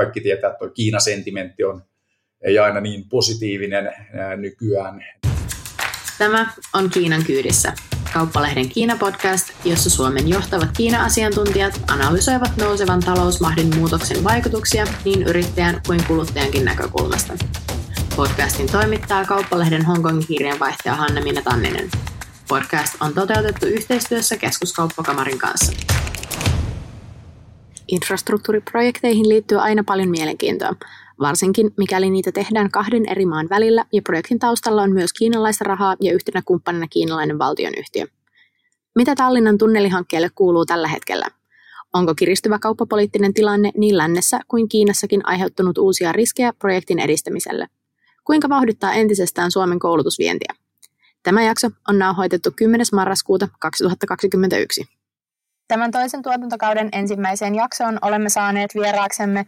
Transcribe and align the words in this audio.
kaikki 0.00 0.20
tietää, 0.20 0.50
että 0.50 0.58
tuo 0.58 0.68
Kiina-sentimentti 0.68 1.64
on 1.64 1.82
ei 2.42 2.58
aina 2.58 2.80
niin 2.80 3.08
positiivinen 3.08 3.92
nykyään. 4.36 5.04
Tämä 6.18 6.52
on 6.74 6.90
Kiinan 6.90 7.24
kyydissä, 7.24 7.72
kauppalehden 8.12 8.68
Kiina-podcast, 8.68 9.52
jossa 9.64 9.90
Suomen 9.90 10.28
johtavat 10.28 10.68
Kiina-asiantuntijat 10.76 11.80
analysoivat 11.90 12.56
nousevan 12.56 13.00
talousmahdin 13.00 13.76
muutoksen 13.76 14.24
vaikutuksia 14.24 14.84
niin 15.04 15.22
yrittäjän 15.22 15.80
kuin 15.86 16.04
kuluttajankin 16.04 16.64
näkökulmasta. 16.64 17.32
Podcastin 18.16 18.72
toimittaa 18.72 19.24
kauppalehden 19.24 19.84
Hongkongin 19.84 20.26
kirjeenvaihtaja 20.26 20.94
Hanne-Minna 20.94 21.42
Tanninen. 21.42 21.90
Podcast 22.48 22.94
on 23.00 23.14
toteutettu 23.14 23.66
yhteistyössä 23.66 24.36
keskuskauppakamarin 24.36 25.38
kanssa. 25.38 25.72
Infrastruktuuriprojekteihin 27.90 29.28
liittyy 29.28 29.58
aina 29.58 29.84
paljon 29.86 30.08
mielenkiintoa, 30.08 30.74
varsinkin 31.20 31.70
mikäli 31.76 32.10
niitä 32.10 32.32
tehdään 32.32 32.70
kahden 32.70 33.08
eri 33.08 33.26
maan 33.26 33.48
välillä 33.50 33.84
ja 33.92 34.02
projektin 34.02 34.38
taustalla 34.38 34.82
on 34.82 34.92
myös 34.92 35.12
kiinalaista 35.12 35.64
rahaa 35.64 35.96
ja 36.00 36.12
yhtenä 36.12 36.42
kumppanina 36.44 36.86
kiinalainen 36.88 37.38
valtionyhtiö. 37.38 38.06
Mitä 38.94 39.14
Tallinnan 39.14 39.58
tunnelihankkeelle 39.58 40.30
kuuluu 40.34 40.66
tällä 40.66 40.88
hetkellä? 40.88 41.26
Onko 41.92 42.14
kiristyvä 42.14 42.58
kauppapoliittinen 42.58 43.34
tilanne 43.34 43.70
niin 43.76 43.96
lännessä 43.96 44.40
kuin 44.48 44.68
Kiinassakin 44.68 45.26
aiheuttanut 45.26 45.78
uusia 45.78 46.12
riskejä 46.12 46.52
projektin 46.52 46.98
edistämiselle? 46.98 47.66
Kuinka 48.24 48.48
vauhdittaa 48.48 48.92
entisestään 48.92 49.50
Suomen 49.50 49.78
koulutusvientiä? 49.78 50.54
Tämä 51.22 51.42
jakso 51.42 51.70
on 51.88 51.98
nauhoitettu 51.98 52.50
10. 52.56 52.86
marraskuuta 52.92 53.48
2021. 53.60 54.99
Tämän 55.70 55.90
toisen 55.90 56.22
tuotantokauden 56.22 56.88
ensimmäiseen 56.92 57.54
jaksoon 57.54 57.98
olemme 58.02 58.28
saaneet 58.28 58.74
vieraaksemme 58.74 59.46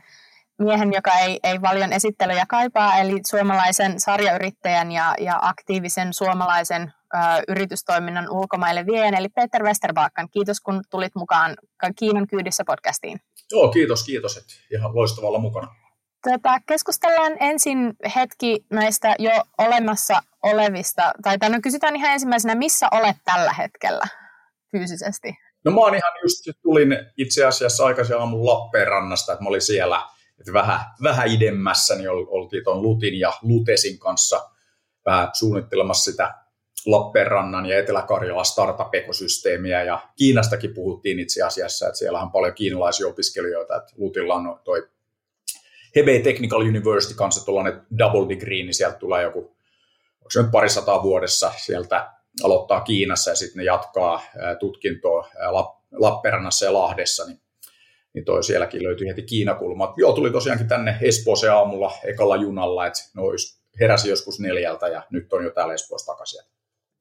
miehen, 0.59 0.93
joka 0.93 1.19
ei, 1.19 1.41
ei 1.43 1.59
paljon 1.59 1.93
esittelyjä 1.93 2.45
kaipaa, 2.49 2.99
eli 2.99 3.21
suomalaisen 3.27 4.01
sarjayrittäjän 4.01 4.93
ja, 4.93 5.15
ja 5.21 5.38
aktiivisen 5.43 6.13
suomalaisen 6.13 6.83
ö, 7.15 7.19
yritystoiminnan 7.49 8.30
ulkomaille 8.30 8.87
vien, 8.87 9.15
eli 9.15 9.29
Peter 9.29 9.63
Westerbaakkan. 9.63 10.29
Kiitos, 10.30 10.61
kun 10.61 10.83
tulit 10.91 11.15
mukaan 11.15 11.57
Kiinan 11.99 12.27
kyydissä 12.27 12.65
podcastiin. 12.66 13.21
Joo, 13.51 13.68
kiitos, 13.68 14.05
kiitos, 14.05 14.37
että 14.37 14.52
ihan 14.74 14.95
loistavalla 14.95 15.39
mukana. 15.39 15.74
Tätä, 16.23 16.61
keskustellaan 16.66 17.33
ensin 17.41 17.96
hetki 18.16 18.65
näistä 18.71 19.16
jo 19.18 19.33
olemassa 19.59 20.23
olevista, 20.43 21.13
tai 21.23 21.39
tänne 21.39 21.61
kysytään 21.61 21.96
ihan 21.96 22.13
ensimmäisenä, 22.13 22.55
missä 22.55 22.89
olet 22.93 23.16
tällä 23.24 23.52
hetkellä 23.52 24.07
fyysisesti? 24.71 25.41
No 25.65 25.73
mä 25.73 25.80
oon 25.80 25.95
ihan 25.95 26.13
just, 26.23 26.59
tulin 26.63 26.96
itse 27.16 27.45
asiassa 27.45 27.85
aikaisin 27.85 28.16
aamun 28.16 28.46
Lappeenrannasta, 28.46 29.32
että 29.32 29.45
mä 29.45 29.49
olin 29.49 29.63
siellä 29.63 30.02
että 30.43 30.52
vähän, 30.52 30.80
vähän 31.02 31.29
idemmässä, 31.29 31.95
niin 31.95 32.09
oltiin 32.10 32.65
tuon 32.65 32.82
Lutin 32.82 33.21
ja 33.21 33.32
Lutesin 33.43 33.99
kanssa 33.99 34.51
vähän 35.07 35.29
suunnittelemassa 35.33 36.10
sitä 36.10 36.35
Lappeenrannan 36.87 37.66
ja 37.66 37.79
Etelä-Karjalan 37.79 38.45
startup-ekosysteemiä, 38.45 39.83
ja 39.83 40.09
Kiinastakin 40.16 40.74
puhuttiin 40.74 41.21
itse 41.21 41.43
asiassa, 41.43 41.87
että 41.87 41.99
siellä 41.99 42.21
on 42.21 42.33
paljon 42.33 42.55
kiinalaisia 42.55 43.07
opiskelijoita, 43.07 43.77
että 43.77 43.93
Lutilla 43.96 44.35
on 44.35 44.60
toi 44.65 44.88
Hebei 45.96 46.23
Technical 46.23 46.60
University 46.60 47.15
kanssa 47.15 47.45
tuollainen 47.45 47.83
double 47.99 48.29
degree, 48.29 48.63
niin 48.63 48.74
sieltä 48.74 48.99
tulee 48.99 49.23
joku, 49.23 49.38
onko 50.21 50.30
se 50.30 50.43
nyt 50.43 50.51
parisataa 50.51 51.02
vuodessa 51.02 51.52
sieltä 51.57 52.10
aloittaa 52.45 52.80
Kiinassa 52.80 53.30
ja 53.30 53.37
sitten 53.37 53.59
ne 53.59 53.65
jatkaa 53.65 54.23
tutkintoa 54.61 55.29
Lappeenrannassa 55.93 56.65
ja 56.65 56.73
Lahdessa, 56.73 57.27
niin, 57.27 57.41
niin 58.15 58.24
toi 58.24 58.45
sielläkin 58.45 58.83
löytyi 58.83 59.09
heti 59.09 59.23
Kiinakulma. 59.23 59.95
Joo, 59.97 60.13
tuli 60.13 60.30
tosiaankin 60.30 60.69
tänne 60.69 60.99
Espooseen 61.01 61.52
aamulla 61.52 61.93
ekalla 62.05 62.37
junalla, 62.37 62.87
että 62.87 63.01
no 63.15 63.23
heräsi 63.80 64.09
joskus 64.09 64.41
neljältä 64.41 64.89
ja 64.89 65.03
nyt 65.11 65.33
on 65.33 65.44
jo 65.44 65.50
täällä 65.50 65.75
Espoossa 65.75 66.12
takaisin. 66.12 66.43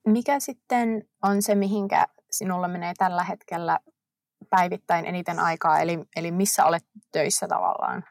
Mikä 0.07 0.39
sitten 0.39 1.09
on 1.23 1.41
se, 1.41 1.55
mihinkä 1.55 2.05
sinulla 2.31 2.67
menee 2.67 2.93
tällä 2.97 3.23
hetkellä 3.23 3.79
päivittäin 4.49 5.05
eniten 5.05 5.39
aikaa, 5.39 5.79
eli, 5.79 5.99
eli 6.15 6.31
missä 6.31 6.65
olet 6.65 6.83
töissä 7.11 7.47
tavallaan? 7.47 8.03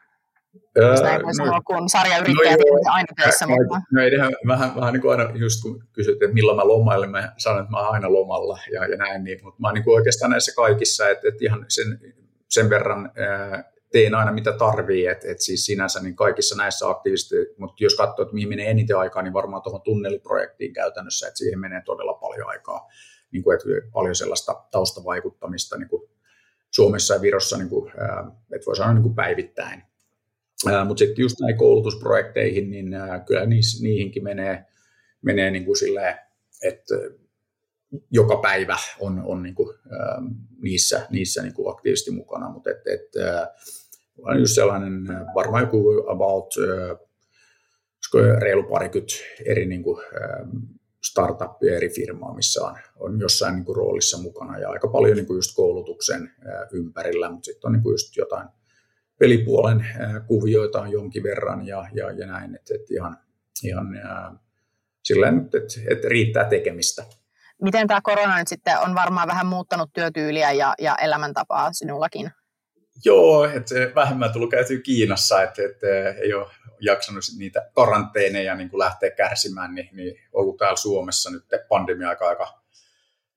Jos 0.75 1.01
näin 1.01 1.21
voi 1.21 1.31
no, 1.31 1.33
sanoa, 1.33 1.61
kun 1.61 1.89
sarjayrittäjät 1.89 2.59
no, 2.59 2.91
aina 2.91 3.07
töissä. 3.23 3.47
Mutta... 3.47 3.81
no 3.91 4.01
ei, 4.01 4.11
vähän, 4.47 4.75
vähän 4.75 4.93
niin 4.93 5.01
kuin 5.01 5.11
aina, 5.11 5.31
just 5.35 5.61
kun 5.61 5.83
kysyt, 5.93 6.13
että 6.13 6.33
milloin 6.33 6.55
mä 6.55 6.67
lomailen, 6.67 7.11
mä 7.11 7.33
sanon, 7.37 7.59
että 7.59 7.71
mä 7.71 7.77
oon 7.77 7.93
aina 7.93 8.13
lomalla 8.13 8.59
ja, 8.73 8.85
ja 8.87 8.97
näin, 8.97 9.23
niin, 9.23 9.39
mutta 9.43 9.61
mä 9.61 9.67
oon 9.67 9.73
niin 9.73 9.83
kuin 9.83 9.95
oikeastaan 9.95 10.31
näissä 10.31 10.55
kaikissa, 10.55 11.09
että, 11.09 11.27
että 11.27 11.45
ihan 11.45 11.65
sen, 11.67 11.99
sen 12.49 12.69
verran 12.69 13.11
ää, 13.15 13.71
teen 13.91 14.15
aina 14.15 14.31
mitä 14.31 14.51
tarvii, 14.51 15.07
että, 15.07 15.31
että 15.31 15.43
siis 15.43 15.65
sinänsä 15.65 15.99
niin 15.99 16.15
kaikissa 16.15 16.55
näissä 16.55 16.89
aktiivisesti, 16.89 17.35
mutta 17.57 17.83
jos 17.83 17.95
katsoo, 17.95 18.23
että 18.23 18.33
mihin 18.33 18.49
menee 18.49 18.69
eniten 18.69 18.97
aikaa, 18.97 19.21
niin 19.21 19.33
varmaan 19.33 19.61
tuohon 19.61 19.81
tunneliprojektiin 19.81 20.73
käytännössä, 20.73 21.27
että 21.27 21.37
siihen 21.37 21.59
menee 21.59 21.81
todella 21.85 22.13
paljon 22.13 22.49
aikaa, 22.49 22.87
niin 23.31 23.43
kuin, 23.43 23.55
että 23.55 23.67
paljon 23.93 24.15
sellaista 24.15 24.65
taustavaikuttamista 24.71 25.77
niin 25.77 25.89
kuin 25.89 26.09
Suomessa 26.71 27.13
ja 27.13 27.21
Virossa, 27.21 27.57
niin 27.57 27.69
kuin, 27.69 27.91
että 28.55 28.65
voi 28.65 28.75
sanoa 28.75 28.93
niin 28.93 29.03
kuin 29.03 29.15
päivittäin. 29.15 29.83
Mutta 30.85 30.99
sitten 30.99 31.23
just 31.23 31.39
näihin 31.39 31.57
koulutusprojekteihin, 31.57 32.69
niin 32.69 32.87
kyllä 33.25 33.45
niihinkin 33.81 34.23
menee, 34.23 34.65
menee 35.21 35.51
niin 35.51 35.65
kuin 35.65 35.77
silleen, 35.77 36.15
että 36.63 36.95
joka 38.11 38.37
päivä 38.37 38.77
on, 38.99 39.21
on 39.25 39.43
niin 39.43 39.55
kuin, 39.55 39.77
niissä, 40.61 41.07
niissä 41.09 41.41
niin 41.41 41.53
kuin 41.53 41.71
aktiivisesti 41.71 42.11
mukana, 42.11 42.49
mutta 42.49 42.69
et, 42.69 42.87
et, 42.87 43.09
on 44.17 44.39
just 44.39 44.55
sellainen 44.55 44.93
varmaan 45.35 45.63
joku 45.63 46.05
about 46.07 46.53
reilu 48.39 48.63
parikymmentä 48.63 49.13
eri 49.45 49.65
niin 49.65 49.83
kuin, 49.83 50.01
startuppia 51.03 51.75
eri 51.75 51.89
firmaa, 51.89 52.35
missä 52.35 52.65
on, 52.65 52.75
on 52.99 53.19
jossain 53.19 53.55
niin 53.55 53.65
kuin 53.65 53.75
roolissa 53.75 54.17
mukana. 54.17 54.59
Ja 54.59 54.69
aika 54.69 54.87
paljon 54.87 55.17
niin 55.17 55.27
kuin 55.27 55.37
just 55.37 55.55
koulutuksen 55.55 56.31
ympärillä, 56.71 57.31
mutta 57.31 57.45
sitten 57.45 57.67
on 57.67 57.73
niin 57.73 57.83
kuin 57.83 57.93
just 57.93 58.17
jotain 58.17 58.47
pelipuolen 59.21 59.85
kuvioita 60.27 60.81
on 60.81 60.91
jonkin 60.91 61.23
verran 61.23 61.67
ja, 61.67 61.85
ja, 61.93 62.11
ja 62.11 62.27
näin, 62.27 62.55
että, 62.55 62.75
että 62.75 62.93
ihan, 62.93 63.17
ihan 63.63 63.87
silleen, 65.03 65.37
että, 65.37 65.57
että 65.91 66.07
riittää 66.07 66.49
tekemistä. 66.49 67.05
Miten 67.61 67.87
tämä 67.87 68.01
korona 68.03 68.37
nyt 68.37 68.47
sitten 68.47 68.79
on 68.79 68.95
varmaan 68.95 69.27
vähän 69.27 69.45
muuttanut 69.45 69.89
työtyyliä 69.93 70.51
ja, 70.51 70.73
ja 70.79 70.95
elämäntapaa 70.95 71.73
sinullakin? 71.73 72.31
Joo, 73.05 73.45
että 73.45 73.75
vähemmän 73.95 74.33
tullut 74.33 74.51
käytyä 74.51 74.77
Kiinassa, 74.83 75.43
että, 75.43 75.61
että 75.65 75.87
ei 76.21 76.33
ole 76.33 76.47
jaksanut 76.79 77.23
niitä 77.37 77.69
karanteeneja 77.73 78.55
niin 78.55 78.69
kuin 78.69 78.79
lähteä 78.79 79.11
kärsimään, 79.11 79.75
niin, 79.75 79.89
niin 79.91 80.15
ollut 80.33 80.57
täällä 80.57 80.75
Suomessa 80.75 81.29
nyt 81.29 81.43
pandemia-aika 81.69 82.27
aika 82.27 82.61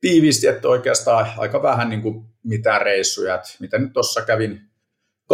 tiiviisti, 0.01 0.47
että 0.47 0.69
oikeastaan 0.69 1.27
aika 1.37 1.63
vähän 1.63 1.89
niin 1.89 2.03
kuin 2.03 2.25
mitään 2.43 2.83
reissuja. 2.83 3.35
Että 3.35 3.49
mitä 3.61 3.79
nyt 3.79 3.93
tuossa 3.93 4.23
kävin 4.23 4.61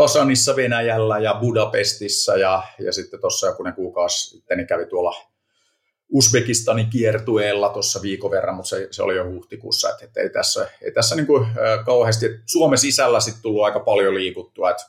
Kasanissa 0.00 0.56
Venäjällä 0.56 1.18
ja 1.18 1.34
Budapestissa 1.40 2.36
ja, 2.36 2.62
ja 2.78 2.92
sitten 2.92 3.20
tuossa 3.20 3.46
joku 3.46 3.64
kuukausi 3.76 4.30
sitten 4.30 4.58
niin 4.58 4.66
kävi 4.66 4.86
tuolla 4.86 5.14
Uzbekistanin 6.12 6.90
kiertueella 6.90 7.68
tuossa 7.68 8.02
viikon 8.02 8.30
verran, 8.30 8.54
mutta 8.54 8.68
se, 8.68 8.88
se 8.90 9.02
oli 9.02 9.16
jo 9.16 9.30
huhtikuussa, 9.30 9.90
että, 9.90 10.04
että 10.04 10.20
ei 10.20 10.30
tässä, 10.30 10.68
ei 10.82 10.92
tässä 10.92 11.16
niin 11.16 11.26
kuin, 11.26 11.44
äh, 11.44 11.84
kauheasti, 11.84 12.26
Suomen 12.46 12.78
sisällä 12.78 13.20
sitten 13.20 13.42
tullut 13.42 13.64
aika 13.64 13.80
paljon 13.80 14.14
liikuttua, 14.14 14.70
että, 14.70 14.82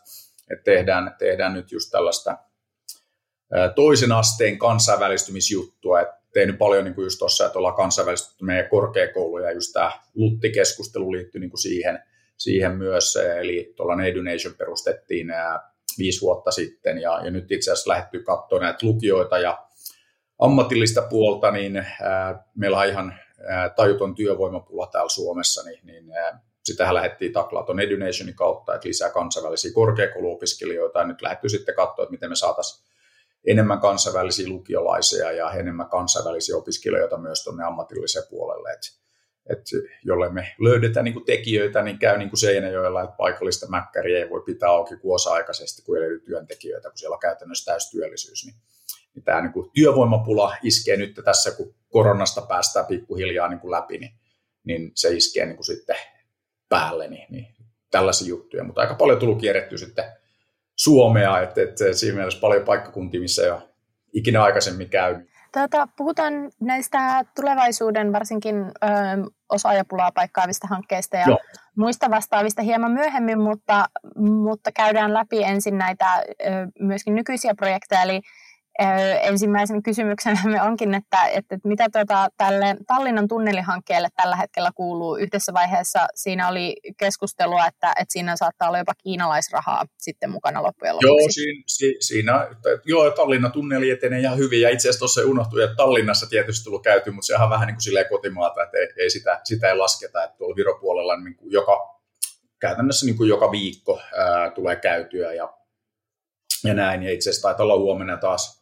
että 0.51 0.63
tehdään, 0.63 1.15
tehdään 1.19 1.53
nyt 1.53 1.71
just 1.71 1.91
tällaista 1.91 2.31
äh, 2.31 3.73
toisen 3.75 4.11
asteen 4.11 4.57
kansainvälistymisjuttua, 4.57 6.01
että 6.01 6.21
tehnyt 6.33 6.57
paljon 6.57 6.83
niin 6.83 6.95
kuin 6.95 7.05
just 7.05 7.19
tuossa, 7.19 7.45
että 7.45 7.59
ollaan 7.59 7.75
kansainvälistetty 7.75 8.45
meidän 8.45 8.69
korkeakouluja, 8.69 9.45
ja 9.45 9.51
just 9.51 9.73
tämä 9.73 9.91
Lutti-keskustelu 10.15 11.11
liittyy 11.11 11.41
niin 11.41 11.51
kuin 11.51 11.61
siihen, 11.61 11.99
siihen 12.43 12.77
myös, 12.77 13.15
eli 13.15 13.73
tuolla 13.75 14.03
Edunation 14.03 14.53
perustettiin 14.57 15.27
viisi 15.97 16.21
vuotta 16.21 16.51
sitten, 16.51 16.97
ja, 16.97 17.21
ja 17.25 17.31
nyt 17.31 17.51
itse 17.51 17.71
asiassa 17.71 17.89
lähdetty 17.89 18.23
katsoa 18.23 18.59
näitä 18.59 18.85
lukioita 18.85 19.39
ja 19.39 19.67
ammatillista 20.39 21.01
puolta, 21.01 21.51
niin 21.51 21.77
ää, 21.77 22.43
meillä 22.55 22.77
on 22.77 22.87
ihan 22.87 23.19
ää, 23.47 23.69
tajuton 23.69 24.15
työvoimapula 24.15 24.87
täällä 24.87 25.09
Suomessa, 25.09 25.63
niin, 25.63 25.79
niin 25.83 26.11
ää, 26.11 26.39
sitähän 26.63 26.95
lähdettiin 26.95 27.33
taklaa 27.33 27.63
tuon 27.63 27.79
Edunationin 27.79 28.35
kautta, 28.35 28.75
että 28.75 28.87
lisää 28.87 29.09
kansainvälisiä 29.09 29.71
korkeakouluopiskelijoita, 29.73 30.99
ja 30.99 31.05
nyt 31.05 31.21
lähdetty 31.21 31.49
sitten 31.49 31.75
katsoa, 31.75 32.03
että 32.03 32.11
miten 32.11 32.29
me 32.29 32.35
saataisiin 32.35 32.85
enemmän 33.47 33.79
kansainvälisiä 33.79 34.49
lukiolaisia 34.49 35.31
ja 35.31 35.51
enemmän 35.51 35.89
kansainvälisiä 35.89 36.55
opiskelijoita 36.57 37.17
myös 37.17 37.43
tuonne 37.43 37.63
ammatilliseen 37.63 38.25
puolelle. 38.29 38.71
Että 38.71 39.00
että 39.51 39.69
jolle 40.05 40.29
me 40.29 40.55
löydetään 40.59 41.03
niin 41.03 41.25
tekijöitä, 41.25 41.81
niin 41.81 41.99
käy 41.99 42.17
niin 42.17 42.29
kuin 42.29 42.39
Seinäjoella, 42.39 43.03
että 43.03 43.15
paikallista 43.17 43.67
mäkkäriä 43.67 44.19
ei 44.19 44.29
voi 44.29 44.41
pitää 44.45 44.69
auki 44.69 44.95
kuin 44.95 45.15
osa-aikaisesti, 45.15 45.81
kun 45.81 45.97
ei 45.97 46.01
löydy 46.01 46.19
työntekijöitä, 46.19 46.89
kun 46.89 46.97
siellä 46.97 47.13
on 47.13 47.19
käytännössä 47.19 47.71
täystyöllisyys. 47.71 48.45
Niin, 48.45 48.55
niin 49.15 49.23
tämä 49.23 49.41
niin 49.41 49.71
työvoimapula 49.73 50.55
iskee 50.63 50.97
nyt 50.97 51.19
tässä, 51.23 51.51
kun 51.51 51.75
koronasta 51.89 52.41
päästään 52.41 52.85
pikkuhiljaa 52.85 53.47
niin 53.47 53.71
läpi, 53.71 53.97
niin, 53.97 54.11
niin 54.63 54.91
se 54.95 55.13
iskee 55.13 55.45
niin 55.45 55.63
sitten 55.63 55.95
päälle, 56.69 57.07
niin, 57.07 57.27
niin 57.29 57.47
tällaisia 57.91 58.27
juttuja. 58.27 58.63
Mutta 58.63 58.81
aika 58.81 58.95
paljon 58.95 59.19
tullut 59.19 59.41
kierrettyä 59.41 59.77
sitten 59.77 60.05
Suomea, 60.75 61.41
että, 61.41 61.61
että 61.61 61.93
siinä 61.93 62.15
mielessä 62.15 62.39
paljon 62.39 62.65
paikkakuntia, 62.65 63.21
missä 63.21 63.43
ei 63.43 63.49
ole 63.49 63.61
ikinä 64.13 64.43
aikaisemmin 64.43 64.89
käynyt. 64.89 65.30
Tuota, 65.53 65.87
puhutaan 65.97 66.33
näistä 66.59 67.25
tulevaisuuden 67.35 68.13
varsinkin 68.13 68.55
ö, 68.55 68.87
osaajapulaa 69.49 70.11
paikkaavista 70.11 70.67
hankkeista 70.67 71.17
ja 71.17 71.25
Joo. 71.27 71.39
muista 71.75 72.09
vastaavista 72.09 72.61
hieman 72.61 72.91
myöhemmin, 72.91 73.39
mutta, 73.39 73.85
mutta 74.17 74.71
käydään 74.71 75.13
läpi 75.13 75.43
ensin 75.43 75.77
näitä 75.77 76.15
ö, 76.15 76.23
myöskin 76.79 77.15
nykyisiä 77.15 77.55
projekteja, 77.55 78.01
eli 78.01 78.21
ensimmäisen 79.21 79.83
kysymyksenä 79.83 80.63
onkin, 80.63 80.93
että, 80.93 81.27
että 81.27 81.57
mitä 81.63 81.89
tuota, 81.93 82.27
tälle 82.37 82.75
Tallinnan 82.87 83.27
tunnelihankkeelle 83.27 84.09
tällä 84.15 84.35
hetkellä 84.35 84.71
kuuluu. 84.75 85.15
Yhdessä 85.15 85.53
vaiheessa 85.53 86.07
siinä 86.15 86.47
oli 86.47 86.75
keskustelua, 86.97 87.67
että, 87.67 87.89
että 87.89 88.11
siinä 88.11 88.35
saattaa 88.35 88.67
olla 88.67 88.77
jopa 88.77 88.93
kiinalaisrahaa 89.03 89.85
sitten 89.97 90.29
mukana 90.29 90.63
loppujen 90.63 90.95
lopuksi. 90.95 91.11
Joo, 91.11 91.29
siinä, 91.29 91.63
si, 91.67 91.95
siinä 91.99 92.47
joo, 92.85 93.11
Tallinnan 93.11 93.51
tunneli 93.51 93.89
etenee 93.89 94.19
ihan 94.19 94.37
hyvin 94.37 94.61
ja 94.61 94.69
itse 94.69 94.89
asiassa 94.89 94.99
tuossa 94.99 95.21
unohtui, 95.25 95.63
että 95.63 95.75
Tallinnassa 95.75 96.29
tietysti 96.29 96.63
tullut 96.63 96.83
käyty, 96.83 97.11
mutta 97.11 97.27
sehän 97.27 97.43
on 97.43 97.49
vähän 97.49 97.67
niin 97.67 97.75
kuin 97.75 97.83
silleen 97.83 98.09
kotimaata, 98.09 98.63
että 98.63 98.77
ei, 98.77 98.87
ei 98.97 99.09
sitä, 99.09 99.41
sitä 99.43 99.69
ei 99.69 99.77
lasketa, 99.77 100.23
että 100.23 100.37
tuolla 100.37 100.55
Viropuolella 100.55 101.17
niin 101.17 101.35
kuin 101.35 101.51
joka, 101.51 101.99
käytännössä 102.59 103.05
niin 103.05 103.17
kuin 103.17 103.29
joka 103.29 103.51
viikko 103.51 104.01
ää, 104.17 104.51
tulee 104.51 104.75
käytyä 104.75 105.33
ja, 105.33 105.53
ja 106.63 106.73
näin. 106.73 107.03
Ja 107.03 107.11
itse 107.11 107.29
asiassa 107.29 107.47
taitaa 107.47 107.63
olla 107.63 107.77
huomenna 107.77 108.17
taas 108.17 108.60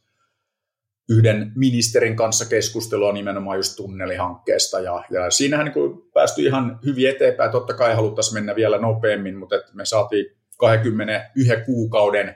yhden 1.09 1.51
ministerin 1.55 2.15
kanssa 2.15 2.45
keskustelua 2.45 3.13
nimenomaan 3.13 3.57
just 3.57 3.75
tunnelihankkeesta. 3.75 4.79
Ja, 4.79 5.03
ja 5.09 5.31
siinähän 5.31 5.65
niin 5.75 6.11
päästy 6.13 6.41
ihan 6.41 6.79
hyvin 6.85 7.09
eteenpäin. 7.09 7.51
Totta 7.51 7.73
kai 7.73 7.95
haluttaisiin 7.95 8.33
mennä 8.33 8.55
vielä 8.55 8.77
nopeammin, 8.77 9.37
mutta 9.37 9.55
että 9.55 9.71
me 9.73 9.85
saatiin 9.85 10.25
21 10.57 11.55
kuukauden 11.65 12.35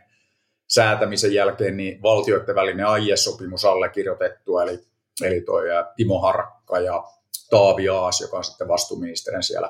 säätämisen 0.67 1.33
jälkeen 1.33 1.77
niin 1.77 2.01
valtioiden 2.01 2.55
välinen 2.55 2.85
AIS-sopimus 2.85 3.65
allekirjoitettua, 3.65 4.63
eli, 4.63 4.79
eli 5.23 5.41
toi 5.41 5.63
Timo 5.95 6.19
Harkka 6.19 6.79
ja 6.79 7.03
Taavi 7.49 7.89
Aas, 7.89 8.21
joka 8.21 8.37
on 8.37 8.43
sitten 8.43 8.67
vastuuministerin 8.67 9.43
siellä 9.43 9.69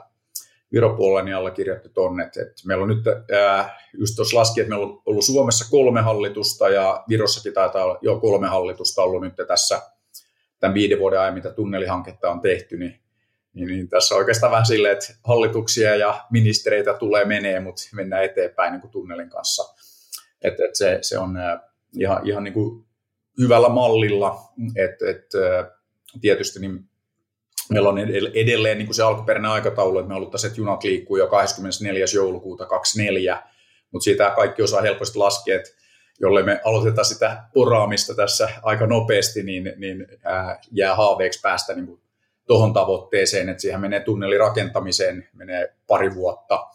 Viropuolella 0.73 1.21
niin 1.21 1.35
allekirjoitti 1.35 1.89
tonne. 1.89 2.23
Et, 2.23 2.37
et 2.37 2.53
meillä 2.65 2.83
on 2.83 2.89
nyt, 2.89 3.05
ää, 3.31 3.79
just 3.97 4.15
tuossa 4.15 4.37
laski, 4.37 4.61
että 4.61 4.69
meillä 4.69 4.85
on 4.85 5.01
ollut 5.05 5.25
Suomessa 5.25 5.65
kolme 5.71 6.01
hallitusta 6.01 6.69
ja 6.69 7.03
Virossakin 7.09 7.53
taitaa 7.53 7.83
olla 7.83 7.99
jo 8.01 8.19
kolme 8.19 8.47
hallitusta 8.47 9.03
ollut 9.03 9.21
nyt 9.21 9.33
tässä 9.47 9.81
tämän 10.59 10.73
viiden 10.73 10.99
vuoden 10.99 11.19
ajan, 11.19 11.33
mitä 11.33 11.49
tunnelihanketta 11.49 12.31
on 12.31 12.41
tehty, 12.41 12.77
niin, 12.77 12.99
niin, 13.53 13.67
niin 13.67 13.89
tässä 13.89 14.15
on 14.15 14.19
oikeastaan 14.19 14.51
vähän 14.51 14.65
silleen, 14.65 14.93
että 14.93 15.13
hallituksia 15.23 15.95
ja 15.95 16.25
ministereitä 16.31 16.93
tulee 16.93 17.25
menee, 17.25 17.59
mutta 17.59 17.81
mennään 17.93 18.23
eteenpäin 18.23 18.71
niin 18.71 18.81
kuin 18.81 18.91
tunnelin 18.91 19.29
kanssa. 19.29 19.63
Et, 20.41 20.59
et 20.59 20.75
se, 20.75 20.97
se 21.01 21.19
on 21.19 21.37
ihan, 21.99 22.27
ihan 22.27 22.43
niin 22.43 22.53
kuin 22.53 22.85
hyvällä 23.39 23.69
mallilla, 23.69 24.41
että 24.75 25.09
et, 25.09 25.25
tietysti 26.21 26.59
niin 26.59 26.89
meillä 27.69 27.89
on 27.89 27.97
edelleen 28.33 28.77
niin 28.77 28.85
kuin 28.85 28.95
se 28.95 29.03
alkuperäinen 29.03 29.51
aikataulu, 29.51 29.99
että 29.99 30.07
me 30.07 30.13
haluttaisiin, 30.13 30.49
että 30.49 30.61
junat 30.61 30.83
liikkuu 30.83 31.17
jo 31.17 31.27
24. 31.27 32.05
joulukuuta 32.13 32.65
24, 32.65 33.43
mutta 33.91 34.03
siitä 34.03 34.33
kaikki 34.35 34.61
osaa 34.61 34.81
helposti 34.81 35.17
laskea, 35.17 35.55
että 35.55 35.69
jolle 36.19 36.43
me 36.43 36.61
aloitetaan 36.63 37.05
sitä 37.05 37.43
poraamista 37.53 38.15
tässä 38.15 38.49
aika 38.63 38.87
nopeasti, 38.87 39.43
niin, 39.43 39.73
niin 39.77 40.07
ää, 40.23 40.59
jää 40.71 40.95
haaveeksi 40.95 41.39
päästä 41.41 41.73
niin 41.73 41.99
tuohon 42.47 42.73
tavoitteeseen, 42.73 43.49
että 43.49 43.61
siihen 43.61 43.81
menee 43.81 43.99
tunnelin 43.99 44.39
rakentamiseen, 44.39 45.29
menee 45.33 45.75
pari 45.87 46.15
vuotta 46.15 46.67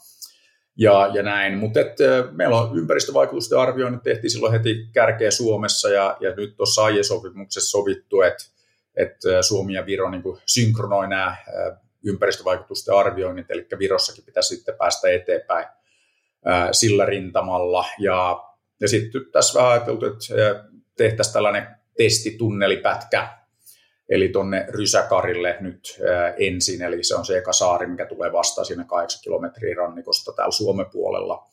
ja, 0.78 1.10
ja 1.14 1.22
näin. 1.22 1.58
Mutta 1.58 1.80
meillä 2.30 2.56
on 2.56 2.78
ympäristövaikutusten 2.78 3.58
arvioinnit 3.58 4.02
tehtiin 4.02 4.30
silloin 4.30 4.52
heti 4.52 4.88
kärkeä 4.92 5.30
Suomessa 5.30 5.88
ja, 5.88 6.16
ja 6.20 6.34
nyt 6.34 6.56
tuossa 6.56 6.84
aiesopimuksessa 6.84 7.70
sovittu, 7.70 8.20
että 8.20 8.44
että 8.98 9.42
Suomi 9.42 9.74
ja 9.74 9.86
Viro 9.86 10.10
niin 10.10 10.22
synkronoi 10.46 11.08
nämä 11.08 11.36
ympäristövaikutusten 12.04 12.94
arvioinnit, 12.94 13.50
eli 13.50 13.66
Virossakin 13.78 14.24
pitäisi 14.24 14.56
sitten 14.56 14.74
päästä 14.74 15.08
eteenpäin 15.08 15.66
sillä 16.72 17.06
rintamalla. 17.06 17.84
Ja, 17.98 18.44
ja 18.80 18.88
sitten 18.88 19.20
tässä 19.32 19.58
vähän 19.58 19.72
ajateltu, 19.72 20.06
että 20.06 20.24
tehtäisiin 20.96 21.32
tällainen 21.32 21.66
testitunnelipätkä, 21.96 23.28
eli 24.08 24.28
tuonne 24.28 24.66
Rysäkarille 24.68 25.56
nyt 25.60 25.98
ensin, 26.38 26.82
eli 26.82 27.04
se 27.04 27.14
on 27.14 27.26
se 27.26 27.38
eka 27.38 27.52
saari, 27.52 27.86
mikä 27.86 28.06
tulee 28.06 28.32
vastaan 28.32 28.64
siinä 28.64 28.84
8 28.84 29.20
kilometriä 29.22 29.74
rannikosta 29.74 30.32
täällä 30.32 30.52
Suomen 30.52 30.86
puolella. 30.92 31.46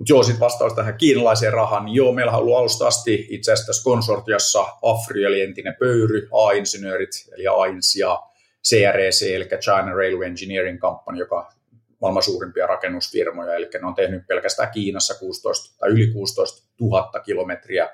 Mutta 0.00 0.12
joo, 0.12 0.22
sitten 0.22 0.40
vastaus 0.40 0.74
tähän 0.74 0.98
kiinalaiseen 0.98 1.52
rahaan, 1.52 1.84
niin 1.84 1.94
joo, 1.94 2.12
meillä 2.12 2.32
on 2.32 2.38
ollut 2.38 2.56
alusta 2.56 2.86
asti 2.86 3.26
itse 3.30 3.52
asiassa 3.52 3.66
tässä 3.66 3.84
konsortiassa 3.84 4.66
AFRY, 4.82 5.24
eli 5.24 5.40
entinen 5.40 5.76
pöyry, 5.80 6.28
A-insinöörit, 6.32 7.10
eli 7.32 7.46
AINS 7.46 7.96
ja 7.96 8.22
CREC, 8.68 9.22
eli 9.22 9.44
China 9.44 9.94
Railway 9.94 10.26
Engineering 10.26 10.80
Company, 10.80 11.18
joka 11.18 11.52
maailman 12.00 12.22
suurimpia 12.22 12.66
rakennusfirmoja, 12.66 13.54
eli 13.54 13.68
ne 13.80 13.86
on 13.86 13.94
tehnyt 13.94 14.26
pelkästään 14.26 14.70
Kiinassa 14.70 15.14
16 15.18 15.78
tai 15.78 15.90
yli 15.90 16.06
16 16.06 16.68
000 16.80 17.20
kilometriä 17.24 17.90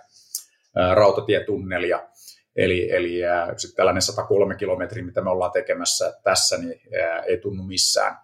rautatietunnelia. 0.95 2.09
Eli, 2.57 2.93
eli 2.93 3.21
sitten 3.57 3.77
tällainen 3.77 4.03
103 4.03 4.55
kilometriä, 4.55 5.05
mitä 5.05 5.23
me 5.23 5.31
ollaan 5.31 5.53
tekemässä 5.53 6.19
tässä, 6.23 6.59
niin 6.59 6.81
ei 7.27 7.39
tunnu 7.39 7.63
missään. 7.63 8.17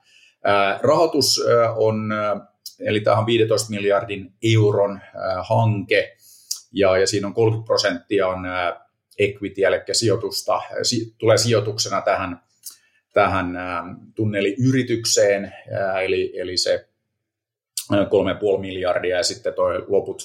Rahoitus 0.82 1.44
on 1.76 2.14
eli 2.86 3.00
tämä 3.00 3.18
on 3.18 3.26
15 3.26 3.70
miljardin 3.70 4.32
euron 4.42 5.00
hanke, 5.48 6.16
ja, 6.72 6.96
ja 6.96 7.06
siinä 7.06 7.26
on 7.26 7.34
30 7.34 7.66
prosenttia 7.66 8.28
on 8.28 8.44
equity, 9.18 9.64
eli 9.64 9.76
sijoitusta, 9.92 10.62
si, 10.82 11.14
tulee 11.18 11.38
sijoituksena 11.38 12.00
tähän, 12.00 12.42
tähän 13.12 13.46
tunneliyritykseen, 14.14 15.52
eli, 16.04 16.32
eli 16.40 16.56
se 16.56 16.88
3,5 17.92 18.60
miljardia 18.60 19.16
ja 19.16 19.22
sitten 19.22 19.54
tuo 19.54 19.68
loput 19.86 20.22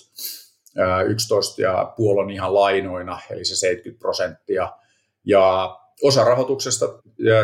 11 1.07 1.62
ja 1.62 1.94
puoli 1.98 2.24
on 2.24 2.31
ihan 2.31 2.53
lainoina, 2.53 3.19
eli 3.30 3.45
se 3.45 3.56
70 3.56 4.00
prosenttia. 4.00 4.74
Ja 5.25 5.77
osa 6.03 6.24
rahoituksesta 6.24 6.86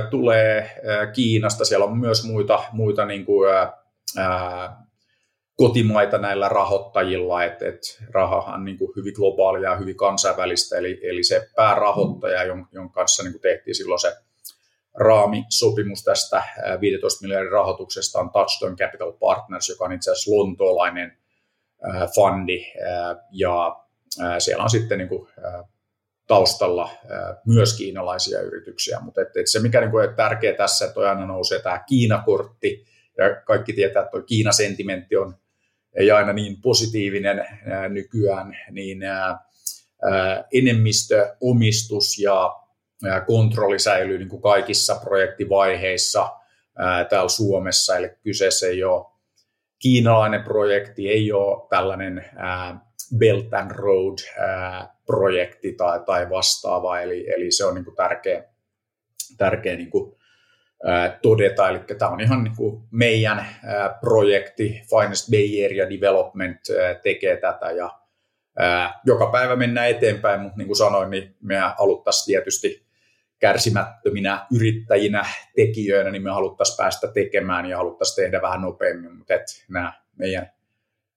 tulee 0.10 0.82
Kiinasta, 1.14 1.66
siellä 1.66 1.86
on 1.86 1.98
myös 1.98 2.24
muita, 2.24 2.64
muita 2.72 3.06
niin 3.06 3.26
kuin, 3.26 3.50
kotimaita 5.56 6.18
näillä 6.18 6.50
rahoittajilla, 6.50 7.44
että 7.44 7.68
et 7.68 7.80
rahahan 8.12 8.54
on 8.54 8.66
niin 8.66 8.78
kuin 8.78 8.92
hyvin 8.96 9.14
globaalia 9.16 9.70
ja 9.70 9.78
hyvin 9.78 9.98
kansainvälistä, 9.98 10.78
eli, 10.78 11.00
eli 11.04 11.24
se 11.24 11.48
päärahoittaja, 11.56 12.44
jonka 12.44 12.94
kanssa 12.94 13.24
niin 13.24 13.34
kuin 13.34 13.42
tehtiin 13.42 13.76
silloin 13.76 14.00
se 14.00 14.16
raamisopimus 14.94 16.04
tästä 16.04 16.44
15 16.82 17.22
miljardin 17.22 17.52
rahoituksesta 17.52 18.20
on 18.20 18.32
Touchstone 18.32 18.76
Capital 18.76 19.12
Partners, 19.12 19.70
joka 19.70 19.86
on 19.86 19.94
itse 19.94 20.12
asiassa 20.12 20.32
lontoolainen 20.32 21.18
fundi, 22.16 22.66
ja 23.32 23.76
siellä 24.40 24.64
on 24.64 24.70
sitten 24.70 24.98
niin 24.98 25.10
kuin 25.10 25.30
taustalla 26.28 26.90
myös 27.48 27.78
kiinalaisia 27.78 28.42
yrityksiä, 28.42 29.00
mutta 29.00 29.22
et, 29.22 29.38
et 29.38 29.52
se 29.52 29.60
mikä 29.60 29.82
niin 29.82 29.92
kuin 29.92 30.10
on 30.10 30.16
tärkeää 30.16 30.58
tässä, 30.58 30.86
että 30.86 31.00
aina 31.00 31.26
nousee 31.26 31.60
tämä 31.60 31.84
Kiinakortti, 31.88 32.86
ja 33.18 33.42
kaikki 33.46 33.74
tietää, 33.74 34.02
että 34.02 34.12
tuo 34.12 34.22
Kiina-sentimentti 34.22 35.16
on 35.16 35.36
ei 35.96 36.12
aina 36.12 36.34
niin 36.34 36.62
positiivinen 36.62 37.46
nykyään, 37.90 38.58
niin 38.72 39.00
enemmistöomistus 40.54 42.20
ja 42.20 42.54
kontrolli 43.28 43.80
säilyy 43.80 44.18
niin 44.18 44.30
kuin 44.30 44.42
kaikissa 44.42 44.96
projektivaiheissa 44.96 46.30
täällä 47.10 47.30
Suomessa, 47.30 47.98
eli 47.98 48.10
kyseessä 48.24 48.68
ei 48.68 48.84
ole 48.84 49.06
kiinalainen 49.80 50.44
projekti, 50.44 51.10
ei 51.10 51.32
ole 51.32 51.68
tällainen 51.70 52.26
Belt 53.18 53.54
and 53.54 53.72
Road-projekti 53.72 55.74
tai, 55.74 56.00
tai 56.06 56.30
vastaava, 56.30 57.00
eli, 57.00 57.34
eli 57.34 57.52
se 57.52 57.66
on 57.66 57.76
niin 57.76 57.86
kuin 57.86 57.96
tärkeä, 57.96 58.44
tärkeä 59.38 59.76
niin 59.76 59.90
kuin 59.90 60.16
todeta. 61.22 61.70
Eli 61.70 61.80
tämä 61.98 62.12
on 62.12 62.22
ihan 62.22 62.44
niin 62.44 62.56
kuin 62.58 62.84
meidän 62.92 63.48
projekti, 64.02 64.82
Finest 64.90 65.30
Bay 65.32 65.66
Area 65.66 65.90
Development 65.90 66.60
tekee 67.04 67.38
tätä 67.38 67.72
ja 67.72 68.00
joka 69.06 69.28
päivä 69.32 69.56
mennään 69.56 69.90
eteenpäin, 69.90 70.42
mutta 70.42 70.58
niin 70.58 70.68
kuin 70.68 70.78
sanoin, 70.78 71.10
niin 71.10 71.36
me 71.42 71.56
haluttaisiin 71.78 72.26
tietysti 72.26 72.86
kärsimättöminä 73.40 74.46
yrittäjinä, 74.56 75.26
tekijöinä, 75.56 76.12
niin 76.12 76.24
me 76.24 76.32
haluttaisiin 76.32 76.78
päästä 76.78 77.08
tekemään 77.08 77.66
ja 77.66 77.78
haluttaisiin 77.78 78.26
tehdä 78.26 78.42
vähän 78.42 78.62
nopeammin, 78.62 79.18
mutta 79.18 79.34
et 79.34 79.42
nämä 79.70 79.94
meidän 80.16 80.52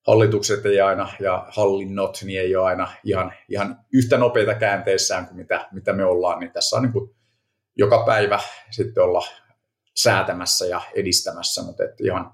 hallitukset 0.07 0.67
ei 0.67 0.81
aina 0.81 1.09
ja 1.21 1.47
hallinnot 1.49 2.19
niin 2.25 2.41
ei 2.41 2.57
ole 2.57 2.67
aina 2.67 2.89
ihan, 3.05 3.33
ihan 3.49 3.79
yhtä 3.93 4.19
nopeita 4.19 4.55
käänteissään 4.55 5.27
kuin 5.27 5.37
mitä, 5.37 5.69
mitä 5.73 5.93
me 5.93 6.05
ollaan, 6.05 6.41
niin 6.41 6.53
tässä 6.53 6.77
on 6.77 6.83
niin 6.83 6.93
kuin 6.93 7.11
joka 7.77 8.05
päivä 8.07 8.41
sitten 8.71 9.03
olla 9.03 9.27
säätämässä 9.97 10.67
ja 10.67 10.81
edistämässä, 10.95 11.63
mutta 11.63 11.85
että 11.85 12.05
ihan 12.05 12.33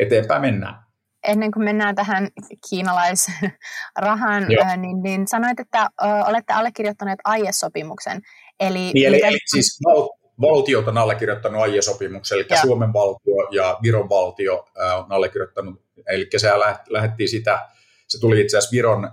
eteenpäin 0.00 0.40
mennään. 0.40 0.86
ennen 1.28 1.50
kuin 1.50 1.64
mennään 1.64 1.94
tähän 1.94 2.28
kiinalaisrahaan, 2.70 4.46
niin, 4.76 5.02
niin 5.02 5.28
sanoit, 5.28 5.60
että 5.60 5.88
olette 6.26 6.52
allekirjoittaneet 6.52 7.18
AIE-sopimuksen. 7.24 8.22
Eli, 8.60 8.90
niin, 8.94 9.06
eli, 9.08 9.22
eli 9.24 9.38
siis 9.46 9.80
val, 9.84 10.08
valtiot 10.40 10.88
on 10.88 10.98
allekirjoittanut 10.98 11.60
AIE-sopimuksen, 11.60 12.36
eli 12.36 12.46
ja. 12.50 12.60
Suomen 12.60 12.92
valtio 12.92 13.48
ja 13.50 13.78
Viron 13.82 14.08
valtio 14.08 14.68
on 14.98 15.12
allekirjoittanut, 15.12 15.82
eli 16.08 16.28
se 16.36 16.48
lähdettiin 16.88 17.28
sitä, 17.28 17.68
se 18.08 18.20
tuli 18.20 18.40
itse 18.40 18.58
asiassa 18.58 18.74
Viron 18.74 19.04
äh, 19.04 19.10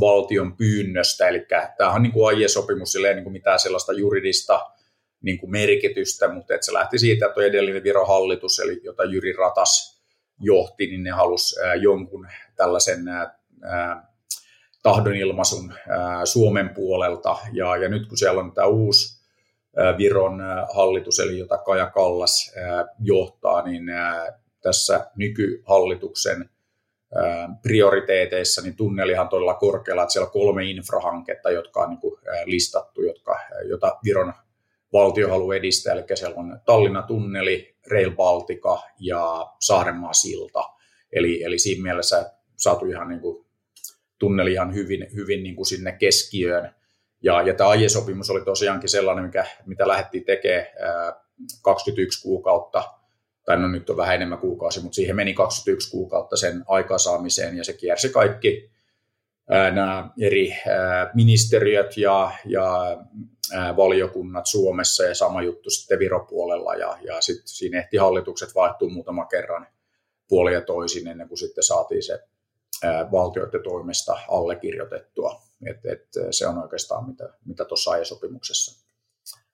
valtion 0.00 0.56
pyynnöstä, 0.56 1.28
eli 1.28 1.46
tämä 1.78 1.90
on 1.90 2.02
niin 2.02 2.12
kuin 2.12 2.26
AIE-sopimus, 2.26 2.92
sillä 2.92 3.08
ei 3.08 3.14
niin 3.14 3.24
kuin 3.24 3.32
mitään 3.32 3.58
sellaista 3.58 3.92
juridista 3.92 4.73
niin 5.24 5.38
kuin 5.38 5.50
merkitystä, 5.50 6.28
mutta 6.28 6.54
että 6.54 6.66
se 6.66 6.72
lähti 6.72 6.98
siitä, 6.98 7.26
että 7.26 7.42
edellinen 7.42 7.82
Viron 7.82 8.08
hallitus, 8.08 8.58
eli 8.58 8.80
jota 8.84 9.04
Jyri 9.04 9.32
Ratas 9.32 10.02
johti, 10.40 10.86
niin 10.86 11.02
ne 11.02 11.10
halusi 11.10 11.56
jonkun 11.80 12.26
tällaisen 12.56 13.04
tahdonilmaisun 14.82 15.74
Suomen 16.24 16.68
puolelta. 16.68 17.36
Ja, 17.52 17.76
ja 17.76 17.88
nyt 17.88 18.08
kun 18.08 18.18
siellä 18.18 18.40
on 18.40 18.52
tämä 18.52 18.66
uusi 18.66 19.24
Viron 19.98 20.40
hallitus, 20.74 21.18
eli 21.18 21.38
jota 21.38 21.58
Kaja 21.58 21.90
Kallas 21.90 22.54
johtaa, 23.00 23.62
niin 23.62 23.84
tässä 24.60 25.10
nykyhallituksen 25.16 26.50
prioriteeteissa, 27.62 28.62
niin 28.62 28.76
tunnelihan 28.76 29.28
todella 29.28 29.54
korkealla, 29.54 30.02
että 30.02 30.12
siellä 30.12 30.26
on 30.26 30.32
kolme 30.32 30.64
infrahanketta, 30.64 31.50
jotka 31.50 31.80
on 31.80 31.90
niin 31.90 32.00
listattu, 32.44 33.02
jotka, 33.02 33.40
jota 33.68 33.98
Viron 34.04 34.32
valtio 34.94 35.28
haluaa 35.28 35.56
edistää, 35.56 35.92
eli 35.92 36.04
siellä 36.14 36.36
on 36.36 36.60
Tallinnan 36.66 37.04
tunneli, 37.04 37.76
Rail 37.90 38.10
Baltica 38.10 38.82
ja 38.98 39.46
Saarenmaa 39.60 40.12
silta. 40.12 40.70
Eli, 41.12 41.42
eli 41.42 41.58
siinä 41.58 41.82
mielessä 41.82 42.32
saatu 42.56 42.86
ihan 42.86 43.08
niin 43.08 43.20
kuin, 43.20 43.46
tunneli 44.18 44.52
ihan 44.52 44.74
hyvin, 44.74 45.06
hyvin 45.14 45.42
niin 45.42 45.56
kuin 45.56 45.66
sinne 45.66 45.92
keskiöön. 45.92 46.74
Ja, 47.22 47.42
ja 47.42 47.54
tämä 47.54 47.70
aiesopimus 47.70 48.30
oli 48.30 48.44
tosiaankin 48.44 48.88
sellainen, 48.88 49.24
mikä, 49.24 49.46
mitä 49.66 49.88
lähdettiin 49.88 50.24
tekemään 50.24 50.66
21 51.62 52.22
kuukautta, 52.22 52.84
tai 53.44 53.56
no 53.56 53.68
nyt 53.68 53.90
on 53.90 53.96
vähän 53.96 54.14
enemmän 54.14 54.38
kuukausi, 54.38 54.80
mutta 54.80 54.96
siihen 54.96 55.16
meni 55.16 55.34
21 55.34 55.90
kuukautta 55.90 56.36
sen 56.36 56.64
aikaansaamiseen, 56.66 57.56
ja 57.56 57.64
se 57.64 57.72
kiersi 57.72 58.08
kaikki 58.08 58.73
nämä 59.48 60.10
eri 60.20 60.54
ministeriöt 61.14 61.96
ja, 61.96 62.32
ja 62.44 62.96
valiokunnat 63.76 64.46
Suomessa 64.46 65.04
ja 65.04 65.14
sama 65.14 65.42
juttu 65.42 65.70
sitten 65.70 65.98
Viropuolella 65.98 66.74
ja, 66.74 66.98
ja 67.02 67.20
sitten 67.20 67.48
siinä 67.48 67.78
ehti 67.78 67.96
hallitukset 67.96 68.54
vaihtuu 68.54 68.90
muutama 68.90 69.26
kerran 69.26 69.66
puoli 70.28 70.52
ja 70.52 70.60
toisin 70.60 71.08
ennen 71.08 71.28
kuin 71.28 71.38
sitten 71.38 71.64
saatiin 71.64 72.02
se 72.02 72.20
valtioiden 73.12 73.62
toimesta 73.62 74.18
allekirjoitettua. 74.28 75.42
Et, 75.66 75.86
et, 75.86 76.08
se 76.30 76.46
on 76.46 76.58
oikeastaan 76.58 77.08
mitä, 77.08 77.28
mitä 77.44 77.64
tuossa 77.64 77.90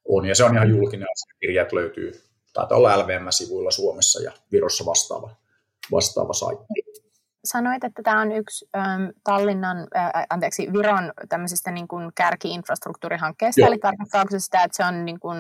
on. 0.04 0.26
Ja 0.26 0.34
se 0.34 0.44
on 0.44 0.54
ihan 0.54 0.70
julkinen 0.70 1.08
asiakirja, 1.12 1.62
että 1.62 1.76
löytyy, 1.76 2.12
taitaa 2.52 2.78
olla 2.78 2.98
LVM-sivuilla 2.98 3.70
Suomessa 3.70 4.22
ja 4.22 4.32
Virossa 4.52 4.86
vastaava, 4.86 5.36
vastaava 5.92 6.32
saitti 6.32 6.89
sanoit, 7.44 7.84
että 7.84 8.02
tämä 8.02 8.20
on 8.20 8.32
yksi 8.32 8.68
ähm, 8.76 9.04
Tallinnan, 9.24 9.78
äh, 9.96 10.10
anteeksi, 10.30 10.68
Viron 10.72 11.12
tämmöisistä 11.28 11.70
niin 11.70 11.88
kuin 11.88 12.10
kärki-infrastruktuurihankkeista, 12.14 13.60
Joo. 13.60 13.68
eli 13.68 13.78
tarkoittaako 13.78 14.30
se 14.30 14.40
sitä, 14.40 14.62
että 14.62 14.76
se 14.76 14.84
on 14.84 15.04
niin 15.04 15.20
kuin, 15.20 15.38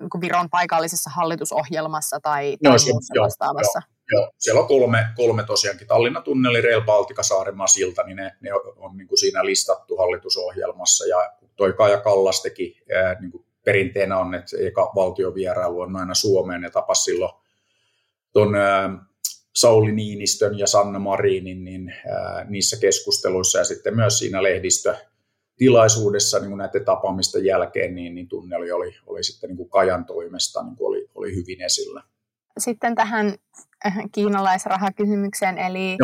niin 0.00 0.10
kuin 0.10 0.20
Viron 0.20 0.50
paikallisessa 0.50 1.10
hallitusohjelmassa 1.10 2.20
tai, 2.22 2.56
tai 2.62 2.72
no, 2.72 2.78
se, 2.78 2.92
muussa 2.92 3.14
jo, 3.14 3.22
vastaavassa? 3.22 3.82
Jo, 4.12 4.20
jo. 4.20 4.30
Siellä 4.38 4.60
on 4.60 4.68
kolme, 4.68 5.06
kolme 5.16 5.44
tosiaankin, 5.44 5.86
Tallinnan 5.86 6.22
tunneli, 6.22 6.60
Rail 6.60 6.80
Baltica, 6.80 7.22
Saarenmaa 7.22 7.66
silta, 7.66 8.02
niin 8.02 8.16
ne, 8.16 8.36
ne 8.40 8.50
on 8.76 8.96
niin 8.96 9.08
kuin 9.08 9.18
siinä 9.18 9.44
listattu 9.44 9.96
hallitusohjelmassa, 9.96 11.06
ja 11.06 11.32
toi 11.56 11.72
Kaja 11.72 12.00
Kallas 12.00 12.42
teki, 12.42 12.82
äh, 12.96 13.20
niin 13.20 13.30
kuin 13.30 13.44
perinteenä 13.64 14.18
on, 14.18 14.34
että 14.34 14.56
eka 14.60 14.92
valtiovierailu 14.94 15.80
on 15.80 15.96
aina 15.96 16.14
Suomeen, 16.14 16.62
ja 16.62 16.70
tapasi 16.70 17.02
silloin 17.02 17.32
tuon 18.32 18.54
Sauli 19.60 19.92
Niinistön 19.92 20.58
ja 20.58 20.66
Sanna 20.66 20.98
Marinin 20.98 21.64
niin, 21.64 21.94
ää, 22.10 22.44
niissä 22.48 22.76
keskusteluissa 22.80 23.58
ja 23.58 23.64
sitten 23.64 23.96
myös 23.96 24.18
siinä 24.18 24.42
lehdistö 24.42 24.96
tilaisuudessa 25.56 26.38
niin 26.38 26.58
näiden 26.58 26.84
tapaamisten 26.84 27.44
jälkeen, 27.44 27.94
niin, 27.94 28.14
niin 28.14 28.28
tunneli 28.28 28.72
oli, 28.72 28.94
oli 29.06 29.24
sitten 29.24 29.48
niin 29.48 29.56
kuin 29.56 29.70
Kajan 29.70 30.04
toimesta 30.04 30.62
niin 30.62 30.76
kuin 30.76 30.88
oli, 30.88 31.10
oli 31.14 31.34
hyvin 31.34 31.62
esillä. 31.62 32.02
Sitten 32.58 32.94
tähän 32.94 33.34
äh, 33.86 33.98
kiinalaisrahakysymykseen, 34.12 35.58
eli 35.58 35.96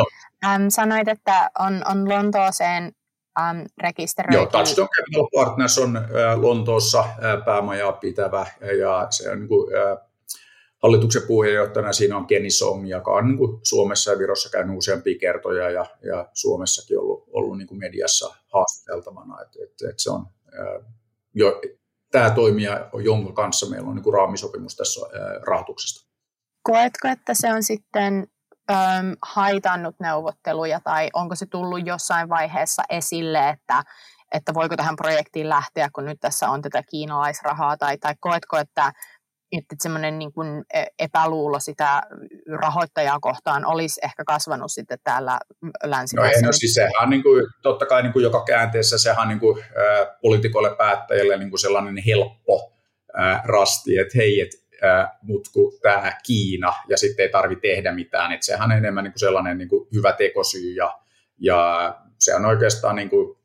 äm, 0.46 0.62
sanoit, 0.68 1.08
että 1.08 1.50
on, 1.58 1.82
on 1.90 2.08
Lontooseen 2.08 2.92
äm, 3.40 3.64
rekisteröity. 3.82 4.36
Joo, 4.36 4.46
Touchstone 4.46 4.88
Capital 4.96 5.28
Partners 5.34 5.78
on 5.78 5.96
äh, 5.96 6.02
Lontoossa 6.40 7.00
äh, 7.00 7.44
päämajaa 7.44 7.92
pitävä 7.92 8.46
ja 8.80 9.06
se 9.10 9.30
on 9.30 9.38
niin 9.38 9.48
kuin, 9.48 9.76
äh, 9.76 10.13
hallituksen 10.84 11.22
puheenjohtajana 11.26 11.92
siinä 11.92 12.16
on 12.16 12.26
Kenny 12.26 12.50
Song, 12.50 12.88
joka 12.88 13.10
on 13.10 13.26
niin 13.26 13.38
kuin 13.38 13.60
Suomessa 13.62 14.12
ja 14.12 14.18
Virossa 14.18 14.50
käynyt 14.50 14.78
useampia 14.78 15.18
kertoja 15.18 15.70
ja, 15.70 15.86
ja 16.02 16.28
Suomessakin 16.32 16.98
ollut, 16.98 17.28
ollut 17.32 17.58
niin 17.58 17.68
kuin 17.68 17.78
mediassa 17.78 18.34
haastateltavana. 18.52 19.42
Et, 19.42 19.48
et, 19.62 19.88
et 19.90 19.98
se 19.98 20.10
on, 20.10 20.26
jo, 21.34 21.60
tämä 22.10 22.30
toimija, 22.30 22.90
jonka 23.04 23.32
kanssa 23.32 23.66
meillä 23.66 23.88
on 23.88 23.94
niin 23.94 24.02
kuin 24.02 24.14
raamisopimus 24.14 24.76
tässä 24.76 25.00
rahoituksesta. 25.42 26.10
Koetko, 26.62 27.08
että 27.08 27.34
se 27.34 27.52
on 27.52 27.62
sitten 27.62 28.26
äm, 28.70 29.16
haitannut 29.22 29.94
neuvotteluja 30.00 30.80
tai 30.80 31.08
onko 31.12 31.34
se 31.34 31.46
tullut 31.46 31.86
jossain 31.86 32.28
vaiheessa 32.28 32.82
esille, 32.90 33.48
että, 33.48 33.82
että 34.32 34.54
voiko 34.54 34.76
tähän 34.76 34.96
projektiin 34.96 35.48
lähteä, 35.48 35.88
kun 35.94 36.04
nyt 36.04 36.20
tässä 36.20 36.48
on 36.48 36.62
tätä 36.62 36.82
kiinalaisrahaa, 36.82 37.76
tai, 37.76 37.98
tai 37.98 38.14
koetko, 38.20 38.58
että 38.58 38.92
että 39.58 39.76
semmoinen 39.82 40.18
niin 40.18 40.32
kuin 40.32 40.64
e, 40.74 40.84
epäluulo 40.98 41.60
sitä 41.60 42.02
rahoittajaa 42.52 43.20
kohtaan 43.20 43.66
olisi 43.66 44.00
ehkä 44.04 44.22
kasvanut 44.26 44.72
sitten 44.72 44.98
täällä 45.04 45.38
länsimaissa. 45.84 46.40
No, 46.40 46.46
no 46.46 46.52
siis 46.52 46.74
sehän 46.74 46.92
on 47.02 47.10
niin 47.10 47.22
kuin, 47.22 47.46
totta 47.62 47.86
kai 47.86 48.02
niin 48.02 48.12
kuin 48.12 48.22
joka 48.22 48.44
käänteessä 48.44 48.98
sehän 48.98 49.22
on 49.22 49.28
niin 49.28 49.40
kuin, 49.40 49.58
äh, 49.62 50.16
poliitikoille 50.22 50.76
päättäjille 50.76 51.36
niin 51.36 51.50
kuin 51.50 51.60
sellainen 51.60 51.98
helppo 52.06 52.72
äh, 53.18 53.42
rasti, 53.44 53.98
että 53.98 54.12
hei, 54.16 54.40
et, 54.40 54.50
äh, 54.84 55.08
mut 55.22 55.48
kun 55.52 55.72
tämä 55.82 56.12
Kiina 56.26 56.72
ja 56.88 56.98
sitten 56.98 57.22
ei 57.22 57.28
tarvi 57.28 57.56
tehdä 57.56 57.92
mitään, 57.92 58.32
että 58.32 58.46
sehän 58.46 58.70
on 58.70 58.76
enemmän 58.76 59.04
niin 59.04 59.12
kuin 59.12 59.20
sellainen 59.20 59.58
niin 59.58 59.68
kuin 59.68 59.88
hyvä 59.94 60.12
tekosyy 60.12 60.74
ja, 60.74 60.98
ja 61.38 61.94
se 62.18 62.34
on 62.34 62.44
oikeastaan 62.44 62.96
niin 62.96 63.10
kuin, 63.10 63.36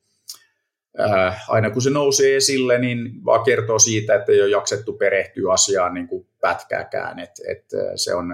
aina 1.48 1.70
kun 1.70 1.82
se 1.82 1.90
nousee 1.90 2.36
esille, 2.36 2.80
niin 2.80 3.26
vaan 3.26 3.44
kertoo 3.44 3.80
siitä, 3.80 4.16
että 4.16 4.32
ei 4.32 4.42
ole 4.42 4.50
jaksettu 4.50 4.94
perehtyä 4.94 5.54
asiaan 5.54 5.94
niin 5.94 6.08
kuin 6.08 6.28
pätkääkään. 6.42 7.20
Et, 7.20 7.32
et 7.48 7.66
se 7.96 8.16
on, 8.16 8.30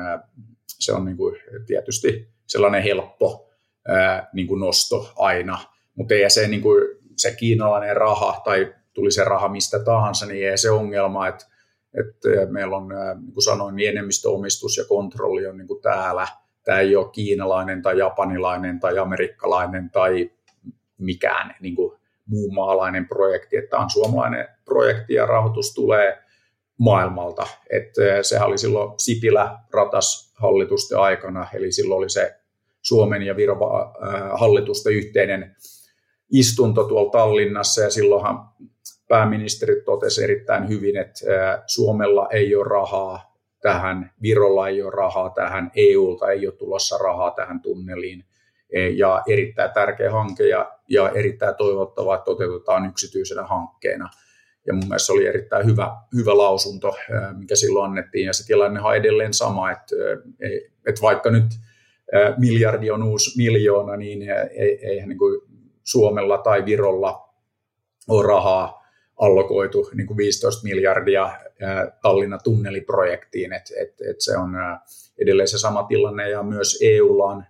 se 0.67 0.93
on 0.93 1.05
niin 1.05 1.17
kuin 1.17 1.35
tietysti 1.65 2.27
sellainen 2.47 2.83
helppo 2.83 3.49
äh, 3.89 4.27
niin 4.33 4.47
kuin 4.47 4.59
nosto 4.59 5.13
aina, 5.17 5.59
mutta 5.95 6.13
ei 6.13 6.29
se, 6.29 6.47
niin 6.47 6.61
kuin, 6.61 6.81
se 7.17 7.35
kiinalainen 7.35 7.97
raha 7.97 8.41
tai 8.45 8.73
tuli 8.93 9.11
se 9.11 9.23
raha 9.23 9.47
mistä 9.47 9.79
tahansa, 9.79 10.25
niin 10.25 10.49
ei 10.49 10.57
se 10.57 10.71
ongelma, 10.71 11.27
että, 11.27 11.45
että 11.99 12.51
meillä 12.51 12.77
on, 12.77 12.87
niin 13.21 13.33
kuin 13.33 13.43
sanoin, 13.43 13.75
niin 13.75 13.89
enemmistöomistus 13.89 14.77
ja 14.77 14.85
kontrolli 14.85 15.47
on 15.47 15.57
niin 15.57 15.67
kuin 15.67 15.81
täällä. 15.81 16.27
Tämä 16.63 16.79
ei 16.79 16.95
ole 16.95 17.11
kiinalainen 17.11 17.81
tai 17.81 17.97
japanilainen 17.97 18.79
tai 18.79 18.97
amerikkalainen 18.97 19.89
tai 19.89 20.31
mikään 20.97 21.55
niin 21.61 21.75
kuin 21.75 21.99
muu 22.25 22.51
maalainen 22.51 23.07
projekti, 23.07 23.57
että 23.57 23.77
on 23.77 23.89
suomalainen 23.89 24.47
projekti 24.65 25.13
ja 25.13 25.25
rahoitus 25.25 25.73
tulee 25.73 26.17
maailmalta. 26.79 27.47
Että 27.69 28.01
sehän 28.21 28.47
oli 28.47 28.57
silloin 28.57 28.99
Sipilä 28.99 29.59
ratas 29.73 30.33
hallitusten 30.35 30.99
aikana, 30.99 31.47
eli 31.53 31.71
silloin 31.71 31.97
oli 31.97 32.09
se 32.09 32.35
Suomen 32.81 33.21
ja 33.21 33.35
Viron 33.35 33.57
hallitusten 34.33 34.93
yhteinen 34.93 35.55
istunto 36.31 36.83
tuolla 36.83 37.11
Tallinnassa 37.11 37.81
ja 37.81 37.89
silloinhan 37.89 38.49
pääministeri 39.07 39.81
totesi 39.81 40.23
erittäin 40.23 40.69
hyvin, 40.69 40.97
että 40.97 41.19
Suomella 41.65 42.29
ei 42.31 42.55
ole 42.55 42.67
rahaa 42.69 43.35
tähän, 43.61 44.11
Virolla 44.21 44.67
ei 44.67 44.83
ole 44.83 44.91
rahaa 44.91 45.29
tähän, 45.29 45.71
EUlta 45.75 46.31
ei 46.31 46.47
ole 46.47 46.55
tulossa 46.55 46.97
rahaa 46.97 47.31
tähän 47.31 47.61
tunneliin 47.61 48.25
ja 48.95 49.23
erittäin 49.27 49.71
tärkeä 49.73 50.11
hanke 50.11 50.43
ja, 50.47 50.74
ja 50.89 51.09
erittäin 51.09 51.55
toivottavaa, 51.55 52.15
että 52.15 52.25
toteutetaan 52.25 52.89
yksityisenä 52.89 53.43
hankkeena. 53.43 54.09
Ja 54.67 54.73
mun 54.73 54.83
mielestä 54.83 55.05
se 55.05 55.11
oli 55.11 55.27
erittäin 55.27 55.65
hyvä, 55.65 55.97
hyvä 56.15 56.37
lausunto, 56.37 56.95
mikä 57.37 57.55
silloin 57.55 57.89
annettiin, 57.89 58.25
ja 58.25 58.33
se 58.33 58.45
tilanne 58.45 58.81
on 58.81 58.95
edelleen 58.95 59.33
sama, 59.33 59.71
että, 59.71 59.95
että 60.87 61.01
vaikka 61.01 61.31
nyt 61.31 61.45
miljardi 62.37 62.91
on 62.91 63.03
uusi 63.03 63.37
miljoona, 63.37 63.97
niin 63.97 64.19
eihän 64.81 65.09
niin 65.09 65.17
kuin 65.17 65.41
Suomella 65.83 66.37
tai 66.37 66.65
Virolla 66.65 67.29
ole 68.07 68.27
rahaa, 68.27 68.85
allokoitu 69.15 69.89
niin 69.93 70.07
kuin 70.07 70.17
15 70.17 70.63
miljardia 70.63 71.33
Tallinna 72.01 72.37
tunneliprojektiin, 72.37 73.53
että 73.53 73.73
et, 73.81 74.01
et 74.09 74.15
se 74.19 74.37
on 74.37 74.53
edelleen 75.21 75.47
se 75.47 75.57
sama 75.57 75.83
tilanne. 75.83 76.29
Ja 76.29 76.43
myös 76.43 76.79
EUlla 76.81 77.25
on 77.25 77.43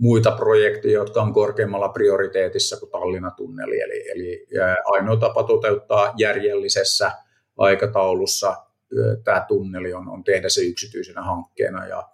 muita 0.00 0.30
projekteja, 0.30 0.94
jotka 0.94 1.22
on 1.22 1.32
korkeammalla 1.32 1.88
prioriteetissa 1.88 2.76
kuin 2.76 2.90
Tallinna 2.90 3.30
tunneli. 3.30 3.80
Eli, 3.80 4.10
eli 4.10 4.46
ainoa 4.84 5.16
tapa 5.16 5.42
toteuttaa 5.42 6.14
järjellisessä 6.16 7.12
aikataulussa 7.58 8.56
tämä 9.24 9.44
tunneli 9.48 9.92
on, 9.92 10.08
on 10.08 10.24
tehdä 10.24 10.48
se 10.48 10.60
yksityisenä 10.60 11.22
hankkeena. 11.22 11.86
Ja, 11.86 12.08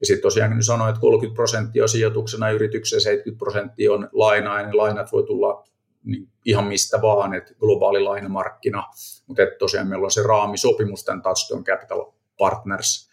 ja 0.00 0.06
sitten 0.06 0.22
tosiaan 0.22 0.52
kun 0.52 0.62
sanoin, 0.62 0.88
että 0.88 1.00
30 1.00 1.36
prosenttia 1.36 1.82
on 1.82 1.88
sijoituksena 1.88 2.50
yritykseen, 2.50 3.00
70 3.00 3.38
prosenttia 3.38 3.92
on 3.92 4.08
lainaa, 4.12 4.62
niin 4.62 4.76
lainat 4.76 5.12
voi 5.12 5.22
tulla 5.22 5.64
niin 6.04 6.28
ihan 6.44 6.64
mistä 6.64 7.02
vaan, 7.02 7.34
että 7.34 7.54
globaali 7.60 8.00
lainamarkkina, 8.00 8.84
mutta 9.26 9.42
että 9.42 9.58
tosiaan 9.58 9.88
meillä 9.88 10.04
on 10.04 10.10
se 10.10 10.22
raamisopimus 10.22 11.04
tämän 11.04 11.22
Touchstone 11.22 11.62
Capital 11.62 12.12
Partners 12.38 13.08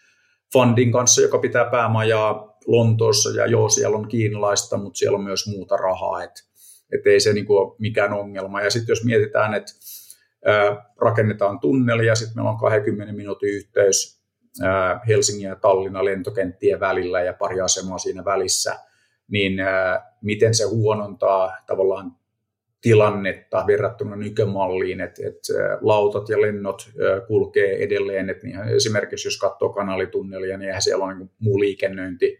Fundin 0.52 0.92
kanssa, 0.92 1.22
joka 1.22 1.38
pitää 1.38 1.64
päämajaa 1.70 2.55
Lontoossa, 2.66 3.30
ja 3.30 3.46
joo, 3.46 3.68
siellä 3.68 3.96
on 3.96 4.08
kiinalaista, 4.08 4.76
mutta 4.76 4.98
siellä 4.98 5.18
on 5.18 5.24
myös 5.24 5.46
muuta 5.46 5.76
rahaa, 5.76 6.22
että 6.22 6.40
et 6.92 7.06
ei 7.06 7.20
se 7.20 7.32
niinku 7.32 7.56
ole 7.56 7.76
mikään 7.78 8.12
ongelma. 8.12 8.62
Ja 8.62 8.70
sitten 8.70 8.92
jos 8.92 9.04
mietitään, 9.04 9.54
että 9.54 9.72
rakennetaan 11.00 11.60
tunneli, 11.60 12.06
ja 12.06 12.14
sitten 12.14 12.36
meillä 12.36 12.50
on 12.50 12.58
20 12.58 13.14
minuutin 13.14 13.54
yhteys 13.54 14.20
Helsingin 15.08 15.48
ja 15.48 15.56
Tallinnan 15.56 16.04
lentokenttien 16.04 16.80
välillä 16.80 17.22
ja 17.22 17.32
pari 17.32 17.60
asemaa 17.60 17.98
siinä 17.98 18.24
välissä, 18.24 18.76
niin 19.28 19.52
miten 20.22 20.54
se 20.54 20.64
huonontaa 20.64 21.56
tavallaan 21.66 22.12
tilannetta 22.80 23.64
verrattuna 23.66 24.16
nykymalliin, 24.16 25.00
että, 25.00 25.22
että 25.26 25.52
lautat 25.80 26.28
ja 26.28 26.40
lennot 26.40 26.90
kulkee 27.26 27.84
edelleen. 27.84 28.30
Että 28.30 28.46
niin 28.46 28.60
esimerkiksi 28.60 29.28
jos 29.28 29.38
katsoo 29.38 29.68
kanalitunnelia, 29.68 30.58
niin 30.58 30.68
eihän 30.68 30.82
siellä 30.82 31.04
ole 31.04 31.14
niin 31.14 31.30
muu 31.38 31.60
liikennöinti 31.60 32.38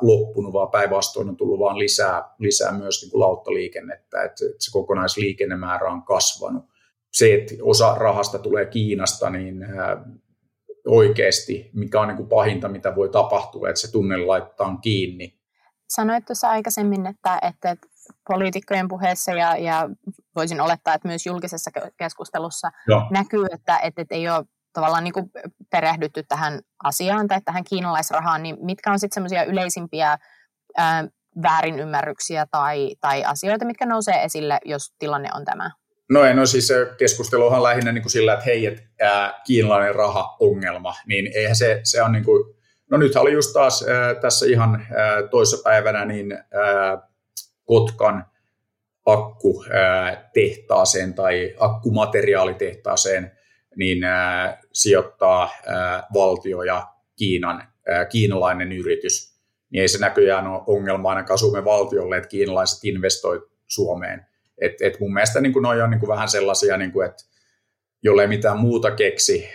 loppunut, 0.00 0.52
vaan 0.52 0.70
päinvastoin 0.70 1.28
on 1.28 1.36
tullut 1.36 1.58
vaan 1.58 1.78
lisää, 1.78 2.34
lisää 2.38 2.72
myös 2.72 3.02
niin 3.02 3.10
kuin 3.10 3.20
lauttaliikennettä, 3.20 4.22
että, 4.22 4.44
että 4.44 4.64
se 4.64 4.70
kokonaisliikennemäärä 4.72 5.90
on 5.90 6.02
kasvanut. 6.02 6.64
Se, 7.12 7.34
että 7.34 7.54
osa 7.62 7.94
rahasta 7.94 8.38
tulee 8.38 8.66
Kiinasta, 8.66 9.30
niin 9.30 9.66
oikeasti, 10.86 11.70
mikä 11.74 12.00
on 12.00 12.08
niin 12.08 12.16
kuin 12.16 12.28
pahinta, 12.28 12.68
mitä 12.68 12.96
voi 12.96 13.08
tapahtua, 13.08 13.68
että 13.68 13.80
se 13.80 13.92
tunneli 13.92 14.26
laitetaan 14.26 14.80
kiinni. 14.80 15.38
Sanoit 15.88 16.24
tuossa 16.24 16.50
aikaisemmin, 16.50 17.06
että, 17.06 17.38
että 17.42 17.76
poliitikkojen 18.28 18.88
puheessa 18.88 19.32
ja, 19.32 19.56
ja 19.56 19.88
voisin 20.36 20.60
olettaa, 20.60 20.94
että 20.94 21.08
myös 21.08 21.26
julkisessa 21.26 21.70
keskustelussa 21.96 22.70
Joo. 22.88 23.02
näkyy, 23.10 23.44
että, 23.52 23.78
että, 23.78 24.02
että 24.02 24.14
ei 24.14 24.28
ole 24.28 24.44
tavallaan 24.74 25.04
niin 25.04 25.14
kuin 25.14 25.30
perehdytty 25.70 26.22
tähän 26.28 26.60
asiaan 26.84 27.28
tai 27.28 27.40
tähän 27.44 27.64
kiinalaisrahaan, 27.64 28.42
niin 28.42 28.56
mitkä 28.60 28.92
on 28.92 28.98
sitten 28.98 29.14
semmoisia 29.14 29.44
yleisimpiä 29.44 30.18
ää, 30.76 31.08
väärinymmärryksiä 31.42 32.46
tai, 32.50 32.94
tai 33.00 33.24
asioita, 33.24 33.64
mitkä 33.64 33.86
nousee 33.86 34.24
esille, 34.24 34.58
jos 34.64 34.92
tilanne 34.98 35.28
on 35.34 35.44
tämä? 35.44 35.70
No 36.10 36.24
ei, 36.24 36.34
no 36.34 36.46
siis 36.46 36.72
keskustelu 36.98 37.46
on 37.46 37.62
lähinnä 37.62 37.92
niin 37.92 38.02
kuin 38.02 38.12
sillä, 38.12 38.32
että 38.32 38.44
hei, 38.44 38.66
että 38.66 38.82
ää, 39.00 39.40
kiinalainen 39.46 39.94
raha-ongelma, 39.94 40.94
niin 41.06 41.30
eihän 41.34 41.56
se, 41.56 41.80
se 41.84 42.02
on 42.02 42.12
niin 42.12 42.24
kuin, 42.24 42.54
no 42.90 42.98
nythän 42.98 43.22
oli 43.22 43.32
just 43.32 43.52
taas 43.52 43.84
ää, 43.88 44.14
tässä 44.14 44.46
ihan 44.46 44.86
ää, 44.96 45.22
toissa 45.30 45.62
päivänä, 45.64 46.04
niin 46.04 46.32
ää, 46.32 46.42
Kotkan 47.64 48.26
akkutehtaaseen 49.06 51.14
tai 51.14 51.54
akkumateriaalitehtaaseen 51.58 53.33
niin 53.76 53.98
sijoittaa 54.72 55.50
valtio 56.14 56.62
ja 56.62 56.86
Kiinan, 57.16 57.68
kiinalainen 58.10 58.72
yritys. 58.72 59.34
Niin 59.70 59.82
ei 59.82 59.88
se 59.88 59.98
näköjään 59.98 60.46
ole 60.46 60.62
ongelma 60.66 61.08
ainakaan 61.08 61.38
Suomen 61.38 61.64
valtiolle, 61.64 62.16
että 62.16 62.28
kiinalaiset 62.28 62.84
investoi 62.84 63.48
Suomeen. 63.66 64.26
Et, 64.60 64.72
et 64.82 65.00
mun 65.00 65.14
mielestä 65.14 65.40
niin 65.40 65.52
noi 65.62 65.82
on 65.82 65.90
niin 65.90 66.08
vähän 66.08 66.28
sellaisia, 66.28 66.76
niin 66.76 66.92
kuin, 66.92 67.06
että 67.06 67.24
jollei 68.02 68.26
mitään 68.26 68.58
muuta 68.58 68.90
keksi, 68.90 69.48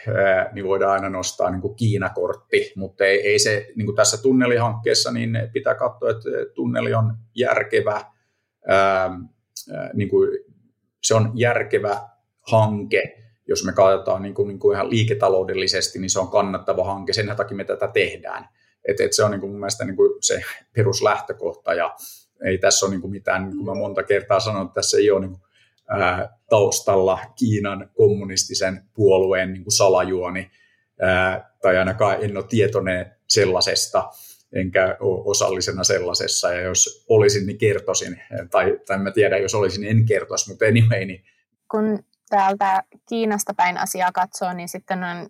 niin 0.54 0.66
voidaan 0.66 0.92
aina 0.92 1.10
nostaa 1.10 1.50
niin 1.50 1.76
Kiinakortti, 1.76 2.74
mutta 2.76 3.06
ei, 3.06 3.28
ei 3.28 3.40
se 3.40 3.68
niin 3.76 3.96
tässä 3.96 4.22
tunnelihankkeessa, 4.22 5.12
niin 5.12 5.38
pitää 5.54 5.76
katsoa, 5.76 6.10
että 6.10 6.30
tunneli 6.54 6.94
on 6.94 7.14
järkevä, 7.36 8.06
ää, 8.68 9.10
niin 9.94 10.10
kuin, 10.10 10.30
se 11.04 11.16
on 11.16 11.32
järkevä 11.36 12.02
hanke, 12.52 13.19
jos 13.50 13.66
me 13.66 13.74
katsotaan 13.74 14.22
niin 14.22 14.34
kuin, 14.34 14.48
niin 14.48 14.60
kuin 14.60 14.76
ihan 14.76 14.90
liiketaloudellisesti, 14.90 16.00
niin 16.00 16.10
se 16.10 16.20
on 16.20 16.28
kannattava 16.28 16.84
hanke, 16.84 17.14
sen 17.14 17.34
takia 17.38 17.58
me 17.58 17.64
tätä 17.64 17.88
tehdään. 17.88 18.46
Et, 18.88 19.00
et 19.00 19.14
se 19.14 19.24
on 19.24 19.32
niin 19.32 19.42
kuin 19.42 19.52
mun 19.52 19.60
mielestä 19.60 19.86
niin 19.86 19.96
kuin 19.96 20.12
se 20.22 20.42
peruslähtökohta, 20.76 21.74
ja 21.74 21.96
ei 22.46 22.58
tässä 22.58 22.86
ole 22.86 22.92
niin 22.92 23.02
kuin 23.02 23.12
mitään, 23.12 23.44
niin 23.44 23.56
kuin 23.56 23.66
mä 23.66 23.74
monta 23.74 24.04
kertaa 24.04 24.40
sanon, 24.40 24.66
että 24.66 24.74
tässä 24.74 24.98
ei 24.98 25.12
ole 25.12 25.20
niin 25.20 25.32
kuin 25.32 25.42
ää, 25.90 26.38
taustalla 26.50 27.20
Kiinan 27.40 27.90
kommunistisen 27.94 28.84
puolueen 28.94 29.54
niin 29.54 29.64
kuin 29.64 29.74
salajuoni, 29.74 30.52
ää, 31.02 31.52
tai 31.62 31.78
ainakaan 31.78 32.18
en 32.24 32.38
ole 32.38 32.46
tietoinen 32.50 33.12
sellaisesta, 33.28 34.10
enkä 34.54 34.98
ole 35.00 35.22
osallisena 35.26 35.84
sellaisessa, 35.84 36.54
ja 36.54 36.62
jos 36.62 37.06
olisin, 37.10 37.48
niin 37.48 37.58
kertoisin, 37.58 38.22
tai, 38.52 38.80
tai 38.86 38.98
mä 38.98 39.12
tiedän, 39.12 39.42
jos 39.42 39.56
olisin, 39.56 39.82
niin 39.82 39.98
en 39.98 40.06
kertoisi, 40.06 40.50
mutta 40.50 40.66
anyway, 40.66 41.06
niin 41.06 41.24
kun 41.72 42.00
täältä 42.30 42.84
Kiinasta 43.10 43.54
päin 43.54 43.78
asiaa 43.78 44.12
katsoo, 44.12 44.54
niin 44.54 44.70
sitten 44.70 45.04
on 45.04 45.28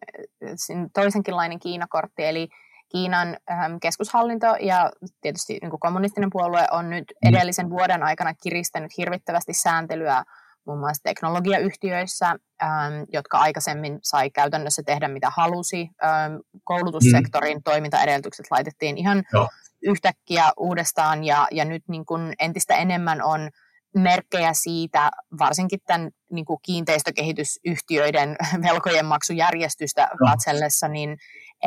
toisenkinlainen 0.94 1.60
Kiinakortti, 1.60 2.26
eli 2.26 2.50
Kiinan 2.92 3.38
keskushallinto 3.82 4.48
ja 4.60 4.92
tietysti 5.22 5.58
niin 5.62 5.70
kuin 5.70 5.80
kommunistinen 5.80 6.30
puolue 6.32 6.68
on 6.72 6.90
nyt 6.90 7.14
mm. 7.24 7.30
edellisen 7.30 7.70
vuoden 7.70 8.04
aikana 8.04 8.34
kiristänyt 8.44 8.98
hirvittävästi 8.98 9.54
sääntelyä 9.54 10.24
muun 10.66 10.80
muassa 10.80 11.04
teknologiayhtiöissä, 11.04 12.28
ähm, 12.64 12.94
jotka 13.14 13.38
aikaisemmin 13.38 14.00
sai 14.04 14.30
käytännössä 14.30 14.84
tehdä 14.86 15.08
mitä 15.08 15.32
halusi. 15.38 15.90
Ähm, 16.04 16.36
koulutussektorin 16.64 17.58
mm. 17.58 17.64
toimintaedellytykset 17.64 18.46
laitettiin 18.52 18.98
ihan 18.98 19.24
Joo. 19.34 19.50
yhtäkkiä 19.84 20.46
uudestaan 20.58 21.24
ja, 21.24 21.48
ja 21.52 21.66
nyt 21.66 21.84
niin 21.88 22.06
kuin 22.06 22.34
entistä 22.40 22.76
enemmän 22.76 23.22
on 23.22 23.50
merkkejä 23.96 24.54
siitä, 24.54 25.12
varsinkin 25.40 25.80
tämän 25.86 26.12
niin 26.32 26.46
kuin 26.46 26.60
kiinteistökehitysyhtiöiden 26.66 28.36
velkojen 28.68 29.06
maksujärjestystä 29.06 30.10
katsellessa, 30.20 30.88
niin 30.88 31.18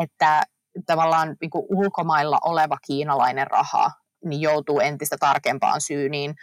että 0.02 0.42
tavallaan 0.86 1.36
niin 1.40 1.50
kuin 1.50 1.66
ulkomailla 1.68 2.38
oleva 2.44 2.76
kiinalainen 2.86 3.46
raha 3.46 3.90
niin 4.24 4.40
joutuu 4.40 4.80
entistä 4.80 5.16
tarkempaan 5.20 5.80
syyniin. 5.80 6.34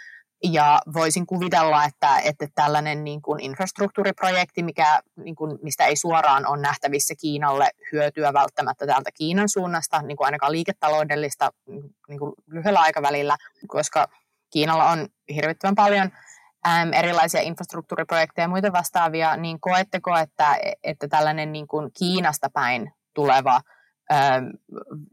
Ja 0.43 0.79
voisin 0.93 1.25
kuvitella, 1.25 1.85
että, 1.85 2.19
että 2.19 2.47
tällainen 2.55 3.03
niin 3.03 3.21
kuin 3.21 3.39
infrastruktuuriprojekti, 3.39 4.63
mikä, 4.63 4.99
niin 5.15 5.35
kuin, 5.35 5.59
mistä 5.61 5.85
ei 5.85 5.95
suoraan 5.95 6.47
ole 6.47 6.61
nähtävissä 6.61 7.13
Kiinalle 7.21 7.69
hyötyä 7.91 8.33
välttämättä 8.33 8.87
täältä 8.87 9.09
Kiinan 9.17 9.49
suunnasta, 9.49 10.01
niin 10.01 10.17
kuin 10.17 10.25
ainakaan 10.25 10.51
liiketaloudellista 10.51 11.51
niin 12.07 12.19
kuin 12.19 12.33
lyhyellä 12.47 12.79
aikavälillä, 12.79 13.37
koska 13.67 14.07
Kiinalla 14.49 14.89
on 14.89 15.07
hirvittävän 15.35 15.75
paljon 15.75 16.11
äm, 16.67 16.93
erilaisia 16.93 17.41
infrastruktuuriprojekteja 17.41 18.43
ja 18.43 18.49
muita 18.49 18.71
vastaavia, 18.71 19.37
niin 19.37 19.59
koetteko, 19.59 20.17
että, 20.17 20.57
että 20.83 21.07
tällainen 21.07 21.51
niin 21.51 21.67
kuin 21.67 21.91
Kiinasta 21.99 22.49
päin 22.53 22.91
tuleva 23.13 23.61
äm, 24.11 24.51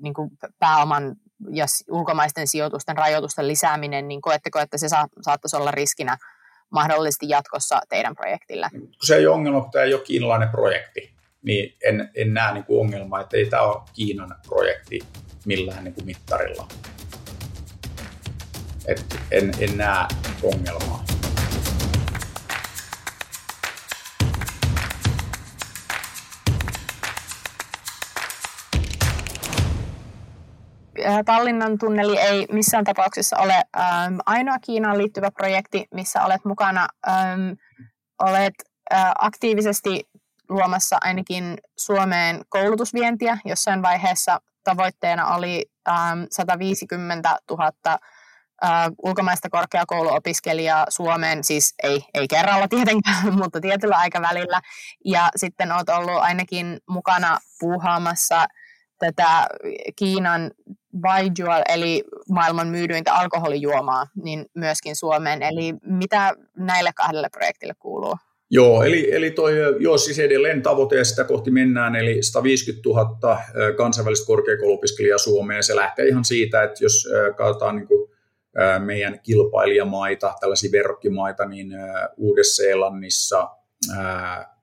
niin 0.01 0.15
kuin 0.15 0.31
pääoman 0.59 1.17
ja 1.51 1.67
ulkomaisten 1.91 2.47
sijoitusten 2.47 2.97
rajoitusten 2.97 3.49
lisääminen, 3.49 4.09
niin 4.09 4.21
koetteko, 4.21 4.59
että 4.59 4.79
se 4.79 4.89
sa- 4.89 5.09
saattaisi 5.21 5.57
olla 5.57 5.71
riskinä 5.71 6.17
mahdollisesti 6.71 7.29
jatkossa 7.29 7.81
teidän 7.89 8.15
projektille? 8.15 8.69
Kun 8.71 8.91
se 9.03 9.17
ei 9.17 9.27
ole 9.27 9.35
ongelma, 9.35 9.61
kun 9.61 9.71
tämä 9.71 9.85
ei 9.85 9.95
ole 9.95 10.03
kiinalainen 10.03 10.49
projekti, 10.49 11.17
niin 11.43 11.77
en, 11.85 12.11
en 12.15 12.35
näe 12.35 12.55
niin 12.55 12.65
kuin 12.65 12.81
ongelmaa, 12.81 13.21
että 13.21 13.37
ei 13.37 13.47
tämä 13.47 13.63
ole 13.63 13.83
Kiinan 13.93 14.35
projekti 14.49 15.01
millään 15.45 15.85
niin 15.85 15.95
kuin 15.95 16.07
mittarilla. 16.07 16.69
Et 18.89 19.21
en, 19.31 19.53
en 19.61 19.79
näe 19.79 20.07
ongelmaa. 20.43 21.05
Tallinnan 31.25 31.79
tunneli 31.79 32.19
ei 32.19 32.47
missään 32.53 32.85
tapauksessa 32.85 33.39
ole 33.39 33.55
ähm, 33.55 34.19
ainoa 34.27 34.59
Kiinaan 34.59 34.99
liittyvä 34.99 35.31
projekti, 35.31 35.87
missä 35.95 36.25
olet 36.25 36.45
mukana. 36.45 36.89
Ähm, 37.09 37.53
olet 38.19 38.55
äh, 38.93 39.13
aktiivisesti 39.19 40.09
luomassa 40.49 40.99
ainakin 41.01 41.59
Suomeen 41.77 42.41
koulutusvientiä. 42.49 43.39
Jossain 43.45 43.83
vaiheessa 43.83 44.41
tavoitteena 44.65 45.35
oli 45.35 45.67
ähm, 45.89 46.23
150 46.31 47.39
000 47.51 47.99
äh, 48.65 48.87
ulkomaista 49.03 49.49
korkeakouluopiskelijaa 49.51 50.87
Suomeen, 50.89 51.45
siis 51.45 51.75
ei, 51.83 52.05
ei 52.15 52.29
kerralla 52.29 52.69
tietenkään, 52.69 53.35
mutta 53.43 53.61
tietyllä 53.61 53.97
aikavälillä. 53.97 54.61
Ja 55.05 55.29
sitten 55.37 55.73
olet 55.73 55.89
ollut 55.89 56.23
ainakin 56.23 56.79
mukana 56.89 57.39
puuhaamassa 57.61 58.47
tätä 58.99 59.47
Kiinan 59.97 60.51
Baijual, 61.01 61.63
eli 61.69 62.05
maailman 62.31 62.69
myydyintä 62.69 63.15
alkoholijuomaa, 63.15 64.07
niin 64.23 64.47
myöskin 64.55 64.97
Suomeen. 64.97 65.43
Eli 65.43 65.75
mitä 65.83 66.35
näille 66.57 66.91
kahdelle 66.95 67.29
projektille 67.33 67.75
kuuluu? 67.79 68.15
Joo, 68.51 68.83
eli, 68.83 69.15
eli 69.15 69.31
toi, 69.31 69.53
joo, 69.79 69.99
siis 69.99 70.19
edelleen 70.19 70.63
tavoite 70.63 70.97
ja 70.97 71.05
sitä 71.05 71.25
kohti 71.25 71.51
mennään, 71.51 71.97
eli 71.97 72.23
150 72.23 72.89
000 72.89 73.39
kansainvälistä 73.77 74.27
korkeakouluopiskelijaa 74.27 75.19
Suomeen. 75.19 75.63
Se 75.63 75.77
lähtee 75.77 76.07
ihan 76.07 76.25
siitä, 76.25 76.63
että 76.63 76.85
jos 76.85 77.09
katsotaan 77.37 77.77
niin 77.77 77.89
kuin 77.89 78.11
meidän 78.79 79.21
kilpailijamaita, 79.23 80.35
tällaisia 80.41 80.73
verrokkimaita, 80.73 81.47
niin 81.47 81.69
Uudessa-Seelannissa, 82.17 83.49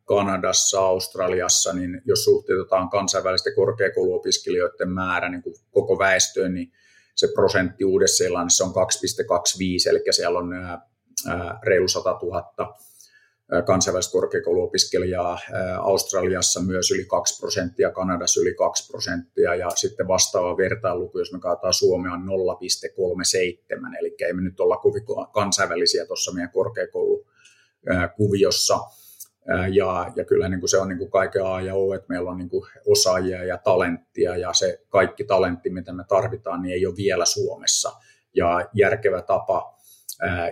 Kanadassa, 0.05 0.79
Australiassa, 0.79 1.73
niin 1.73 2.01
jos 2.05 2.23
suhteutetaan 2.23 2.89
kansainvälisten 2.89 3.55
korkeakouluopiskelijoiden 3.55 4.89
määrä 4.89 5.29
niin 5.29 5.41
kuin 5.41 5.55
koko 5.71 5.99
väestöön, 5.99 6.53
niin 6.53 6.71
se 7.15 7.27
prosentti 7.35 7.85
Uudessa-Seelannissa 7.85 8.65
on 8.65 8.71
2,25, 8.71 8.75
eli 9.89 10.03
siellä 10.11 10.39
on 10.39 10.51
reilu 11.63 11.87
100 11.87 12.19
000 12.21 12.77
kansainvälistä 13.65 14.11
korkeakouluopiskelijaa, 14.11 15.39
Australiassa 15.79 16.61
myös 16.61 16.91
yli 16.91 17.05
2 17.05 17.39
prosenttia, 17.39 17.91
Kanadassa 17.91 18.41
yli 18.41 18.53
2 18.53 18.91
prosenttia 18.91 19.55
ja 19.55 19.69
sitten 19.69 20.07
vastaava 20.07 20.57
vertailuku, 20.57 21.19
jos 21.19 21.33
me 21.33 21.39
katsotaan 21.39 21.73
Suomea 21.73 22.13
on 22.13 22.21
0,37, 22.21 22.27
eli 23.99 24.15
ei 24.19 24.33
me 24.33 24.41
nyt 24.41 24.59
olla 24.59 24.81
kansainvälisiä 25.33 26.05
tuossa 26.05 26.33
meidän 26.33 26.51
korkeakoulukuviossa. 26.51 28.79
Ja, 29.73 30.11
ja 30.15 30.25
kyllä 30.25 30.49
niin 30.49 30.59
kuin 30.59 30.69
se 30.69 30.77
on 30.77 30.87
niin 30.87 30.97
kuin 30.97 31.11
kaiken 31.11 31.45
A 31.45 31.61
ja 31.61 31.75
O, 31.75 31.93
että 31.93 32.05
meillä 32.09 32.29
on 32.29 32.37
niin 32.37 32.49
kuin 32.49 32.65
osaajia 32.87 33.43
ja 33.43 33.57
talenttia 33.57 34.37
ja 34.37 34.53
se 34.53 34.81
kaikki 34.89 35.23
talentti, 35.23 35.69
mitä 35.69 35.93
me 35.93 36.03
tarvitaan, 36.07 36.61
niin 36.61 36.73
ei 36.73 36.85
ole 36.85 36.95
vielä 36.95 37.25
Suomessa. 37.25 37.91
Ja 38.35 38.69
järkevä 38.73 39.21
tapa 39.21 39.77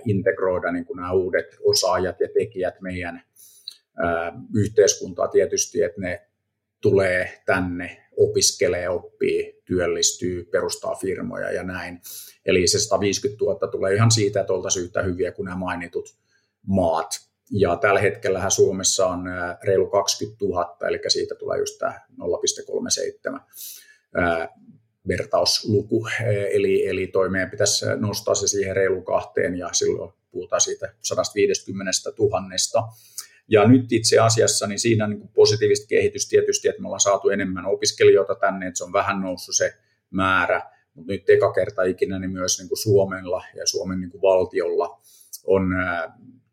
integroida 0.06 0.72
niin 0.72 0.86
kuin 0.86 0.98
nämä 0.98 1.12
uudet 1.12 1.56
osaajat 1.64 2.20
ja 2.20 2.28
tekijät 2.34 2.82
meidän 2.82 3.24
yhteiskuntaa 4.56 5.28
tietysti, 5.28 5.84
että 5.84 6.02
ne 6.02 6.28
tulee 6.82 7.42
tänne, 7.46 8.08
opiskelee, 8.18 8.90
oppii, 8.90 9.62
työllistyy, 9.66 10.46
perustaa 10.46 10.96
firmoja 10.96 11.52
ja 11.52 11.64
näin. 11.64 12.02
Eli 12.46 12.68
se 12.68 12.80
150 12.80 13.46
000 13.46 13.68
tulee 13.68 13.96
ihan 13.96 14.12
siitä, 14.12 14.42
että 14.42 14.54
oltaisiin 14.54 14.86
yhtä 14.86 15.02
hyviä 15.02 15.32
kuin 15.32 15.46
nämä 15.46 15.58
mainitut 15.58 16.18
maat. 16.68 17.10
Ja 17.52 17.76
tällä 17.76 18.00
hetkellä 18.00 18.50
Suomessa 18.50 19.08
on 19.08 19.24
reilu 19.64 19.88
20 19.88 20.46
000, 20.46 20.78
eli 20.88 21.00
siitä 21.08 21.36
tulee 21.36 21.60
just 21.60 21.80
tämä 21.80 22.00
0,37 23.32 23.40
vertausluku, 25.08 26.08
eli, 26.52 26.88
eli 26.88 27.08
toi 27.08 27.30
meidän 27.30 27.50
pitäisi 27.50 27.86
nostaa 28.00 28.36
se 28.36 28.48
siihen 28.48 28.76
reilu 28.76 29.02
kahteen 29.02 29.58
ja 29.58 29.70
silloin 29.74 30.14
puhutaan 30.32 30.62
siitä 30.62 30.94
150 31.02 31.92
000. 32.20 32.94
Ja 33.48 33.68
nyt 33.68 33.92
itse 33.92 34.20
asiassa 34.20 34.68
niin 34.68 34.80
siinä 34.80 35.08
niin 35.08 35.28
positiivista 35.28 35.88
kehitystä 35.88 36.30
tietysti, 36.30 36.68
että 36.68 36.82
me 36.82 36.88
ollaan 36.88 37.00
saatu 37.00 37.30
enemmän 37.30 37.66
opiskelijoita 37.66 38.36
tänne, 38.36 38.68
että 38.68 38.78
se 38.78 38.84
on 38.84 38.94
vähän 38.94 39.22
noussut 39.22 39.56
se 39.56 39.74
määrä, 40.10 40.62
mutta 40.94 41.12
nyt 41.12 41.30
eka 41.30 41.54
kerta 41.54 41.84
ikinä 41.84 42.20
niin 42.20 42.32
myös 42.32 42.60
niin 42.60 42.68
kuin 42.68 42.78
Suomella 42.78 43.44
ja 43.56 43.68
Suomen 43.68 44.00
niin 44.00 44.12
kuin 44.12 44.22
valtiolla 44.22 45.02
on 45.44 45.64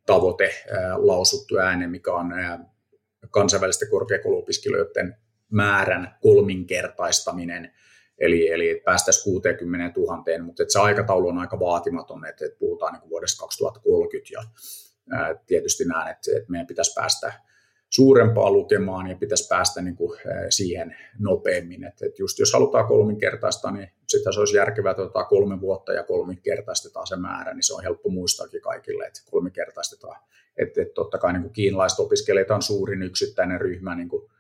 tavoite 0.06 0.50
lausuttu 0.96 1.58
äänen, 1.58 1.90
mikä 1.90 2.12
on 2.12 2.32
kansainvälisten 3.30 3.90
korkeakouluopiskelijoiden 3.90 5.16
määrän 5.50 6.14
kolminkertaistaminen 6.22 7.72
eli, 8.18 8.50
eli 8.52 8.83
päästäisiin 8.85 9.24
60 9.24 10.00
000, 10.00 10.44
mutta 10.44 10.64
se 10.68 10.78
aikataulu 10.78 11.28
on 11.28 11.38
aika 11.38 11.61
vaatimaton, 11.61 12.26
että, 12.26 12.44
että 12.44 12.59
puhutaan 12.59 12.92
niin 12.92 13.11
vuodesta 13.11 13.40
2030 13.40 14.28
ja 14.33 14.42
ää, 15.18 15.35
tietysti 15.46 15.85
näen, 15.85 16.11
että, 16.11 16.31
että 16.37 16.50
meidän 16.50 16.66
pitäisi 16.66 16.94
päästä 16.94 17.33
suurempaan 17.90 18.52
lukemaan 18.52 19.07
ja 19.07 19.16
pitäisi 19.16 19.48
päästä 19.48 19.83
niin 19.83 19.96
kuin 19.96 20.18
siihen 20.50 20.96
nopeammin. 21.18 21.85
Että, 21.85 22.07
että 22.07 22.22
just 22.22 22.38
jos 22.38 22.52
halutaan 22.52 22.87
kolminkertaista, 22.87 23.70
niin 23.70 23.88
sitten 24.09 24.33
se 24.33 24.40
olisi 24.40 24.57
järkevää, 24.57 24.90
että 24.90 25.02
otetaan 25.02 25.26
kolme 25.26 25.61
vuotta 25.61 25.92
ja 25.92 26.02
kolminkertaistetaan 26.02 27.07
se 27.07 27.16
määrä, 27.16 27.54
niin 27.54 27.62
se 27.62 27.74
on 27.74 27.83
helppo 27.83 28.09
muistaakin 28.09 28.61
kaikille, 28.61 29.07
että 29.07 29.20
kolminkertaistetaan. 29.31 30.16
Että, 30.57 30.83
että 30.83 30.94
totta 30.94 31.18
kai 31.18 31.33
niin 31.33 31.42
kuin 31.42 31.52
kiinalaiset 31.52 31.98
opiskelijat 31.98 32.50
on 32.50 32.62
suurin 32.62 33.02
yksittäinen 33.02 33.61
ryhmä 33.61 33.94
niin 33.94 34.09
kuin 34.09 34.31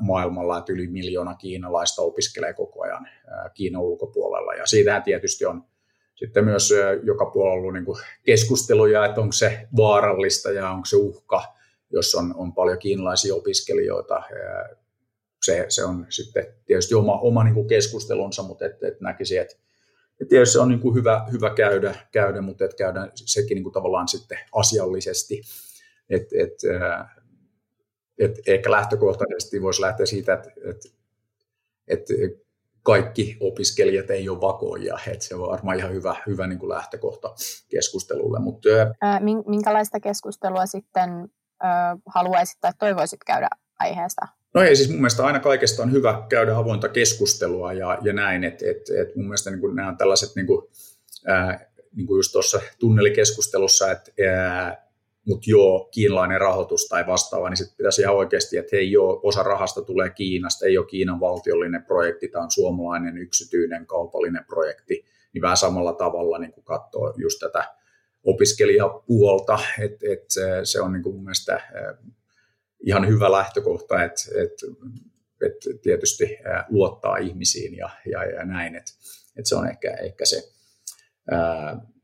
maailmalla, 0.00 0.58
että 0.58 0.72
yli 0.72 0.86
miljoona 0.86 1.34
kiinalaista 1.34 2.02
opiskelee 2.02 2.52
koko 2.52 2.82
ajan 2.82 3.08
Kiinan 3.54 3.82
ulkopuolella. 3.82 4.54
Ja 4.54 4.66
siitähän 4.66 5.02
tietysti 5.02 5.44
on 5.46 5.64
sitten 6.14 6.44
myös 6.44 6.72
joka 7.02 7.26
puolella 7.26 7.54
ollut 7.54 7.72
niin 7.72 7.84
kuin 7.84 7.98
keskusteluja, 8.22 9.06
että 9.06 9.20
onko 9.20 9.32
se 9.32 9.68
vaarallista 9.76 10.50
ja 10.50 10.70
onko 10.70 10.84
se 10.84 10.96
uhka, 10.96 11.42
jos 11.90 12.14
on, 12.14 12.34
on 12.36 12.52
paljon 12.54 12.78
kiinalaisia 12.78 13.34
opiskelijoita. 13.34 14.22
Se, 15.42 15.66
se 15.68 15.84
on 15.84 16.06
sitten 16.08 16.46
tietysti 16.66 16.94
oma, 16.94 17.20
oma 17.20 17.44
niin 17.44 17.54
kuin 17.54 17.68
keskustelunsa, 17.68 18.42
mutta 18.42 18.66
et, 18.66 18.82
et 18.82 19.00
näkisi, 19.00 19.36
että 19.36 19.56
et 20.20 20.28
tietysti 20.28 20.52
se 20.52 20.60
on 20.60 20.68
niin 20.68 20.80
kuin 20.80 20.94
hyvä, 20.94 21.26
hyvä 21.32 21.54
käydä, 21.54 21.94
käydä, 22.12 22.40
mutta 22.40 22.64
et 22.64 22.74
käydä 22.74 23.08
sekin 23.14 23.54
niin 23.54 23.62
kuin 23.62 23.72
tavallaan 23.72 24.08
sitten 24.08 24.38
asiallisesti. 24.52 25.42
Et, 26.10 26.22
et, 26.32 26.52
et 28.18 28.38
ehkä 28.46 28.70
lähtökohtaisesti 28.70 29.62
voisi 29.62 29.80
lähteä 29.80 30.06
siitä, 30.06 30.34
että, 30.34 30.50
että, 30.64 30.88
että 31.88 32.14
kaikki 32.82 33.36
opiskelijat 33.40 34.10
ei 34.10 34.28
ole 34.28 34.40
vakoja, 34.40 34.98
että 35.06 35.24
se 35.24 35.34
on 35.34 35.48
varmaan 35.48 35.78
ihan 35.78 35.92
hyvä, 35.92 36.16
hyvä 36.26 36.46
niin 36.46 36.58
kuin 36.58 36.70
lähtökohta 36.70 37.34
keskustelulle. 37.68 38.38
Mutta, 38.38 38.68
Minkälaista 39.46 40.00
keskustelua 40.00 40.66
sitten 40.66 41.10
haluaisit 42.06 42.58
tai 42.60 42.72
toivoisit 42.78 43.24
käydä 43.26 43.48
aiheesta? 43.78 44.28
No 44.54 44.62
ei, 44.62 44.76
siis 44.76 44.88
mun 44.88 44.98
mielestä 44.98 45.26
aina 45.26 45.40
kaikesta 45.40 45.82
on 45.82 45.92
hyvä 45.92 46.26
käydä 46.28 46.56
avointa 46.56 46.88
keskustelua 46.88 47.72
ja, 47.72 47.98
ja 48.02 48.12
näin, 48.12 48.44
että 48.44 48.64
et, 48.70 48.90
et 49.00 49.16
mun 49.16 49.24
mielestä 49.24 49.50
niin 49.50 49.60
kuin 49.60 49.76
nämä 49.76 49.88
on 49.88 49.96
tällaiset, 49.96 50.36
niin 50.36 50.46
kuin, 50.46 50.66
ää, 51.26 51.70
niin 51.96 52.06
kuin 52.06 52.18
just 52.18 52.32
tuossa 52.32 52.60
tunnelikeskustelussa, 52.78 53.90
että 53.90 54.12
ää, 54.30 54.85
mutta 55.26 55.50
joo, 55.50 55.88
kiinalainen 55.90 56.40
rahoitus 56.40 56.86
tai 56.88 57.06
vastaava, 57.06 57.50
niin 57.50 57.56
sitten 57.56 57.76
pitäisi 57.76 58.02
ihan 58.02 58.16
oikeasti, 58.16 58.56
että 58.56 58.76
hei 58.76 58.92
joo, 58.92 59.20
osa 59.22 59.42
rahasta 59.42 59.82
tulee 59.82 60.10
Kiinasta, 60.10 60.66
ei 60.66 60.78
ole 60.78 60.86
Kiinan 60.86 61.20
valtiollinen 61.20 61.84
projekti, 61.84 62.28
tämä 62.28 62.44
on 62.44 62.50
suomalainen 62.50 63.18
yksityinen 63.18 63.86
kaupallinen 63.86 64.44
projekti, 64.44 65.04
niin 65.32 65.42
vähän 65.42 65.56
samalla 65.56 65.92
tavalla 65.92 66.38
niin 66.38 66.52
katsoo 66.64 67.14
just 67.16 67.38
tätä 67.40 67.74
opiskelijapuolta, 68.24 69.58
että 69.80 70.06
et 70.12 70.24
se 70.64 70.80
on 70.80 70.92
niin 70.92 71.02
kuin 71.02 71.14
mun 71.14 71.24
mielestä 71.24 71.60
ihan 72.80 73.08
hyvä 73.08 73.32
lähtökohta, 73.32 74.04
että 74.04 74.22
et, 74.34 74.52
et 75.46 75.82
tietysti 75.82 76.38
luottaa 76.68 77.16
ihmisiin 77.16 77.76
ja, 77.76 77.90
ja, 78.10 78.24
ja 78.24 78.44
näin, 78.44 78.76
että 78.76 78.92
et 79.36 79.46
se 79.46 79.56
on 79.56 79.68
ehkä, 79.68 79.90
ehkä 79.90 80.24
se, 80.24 80.42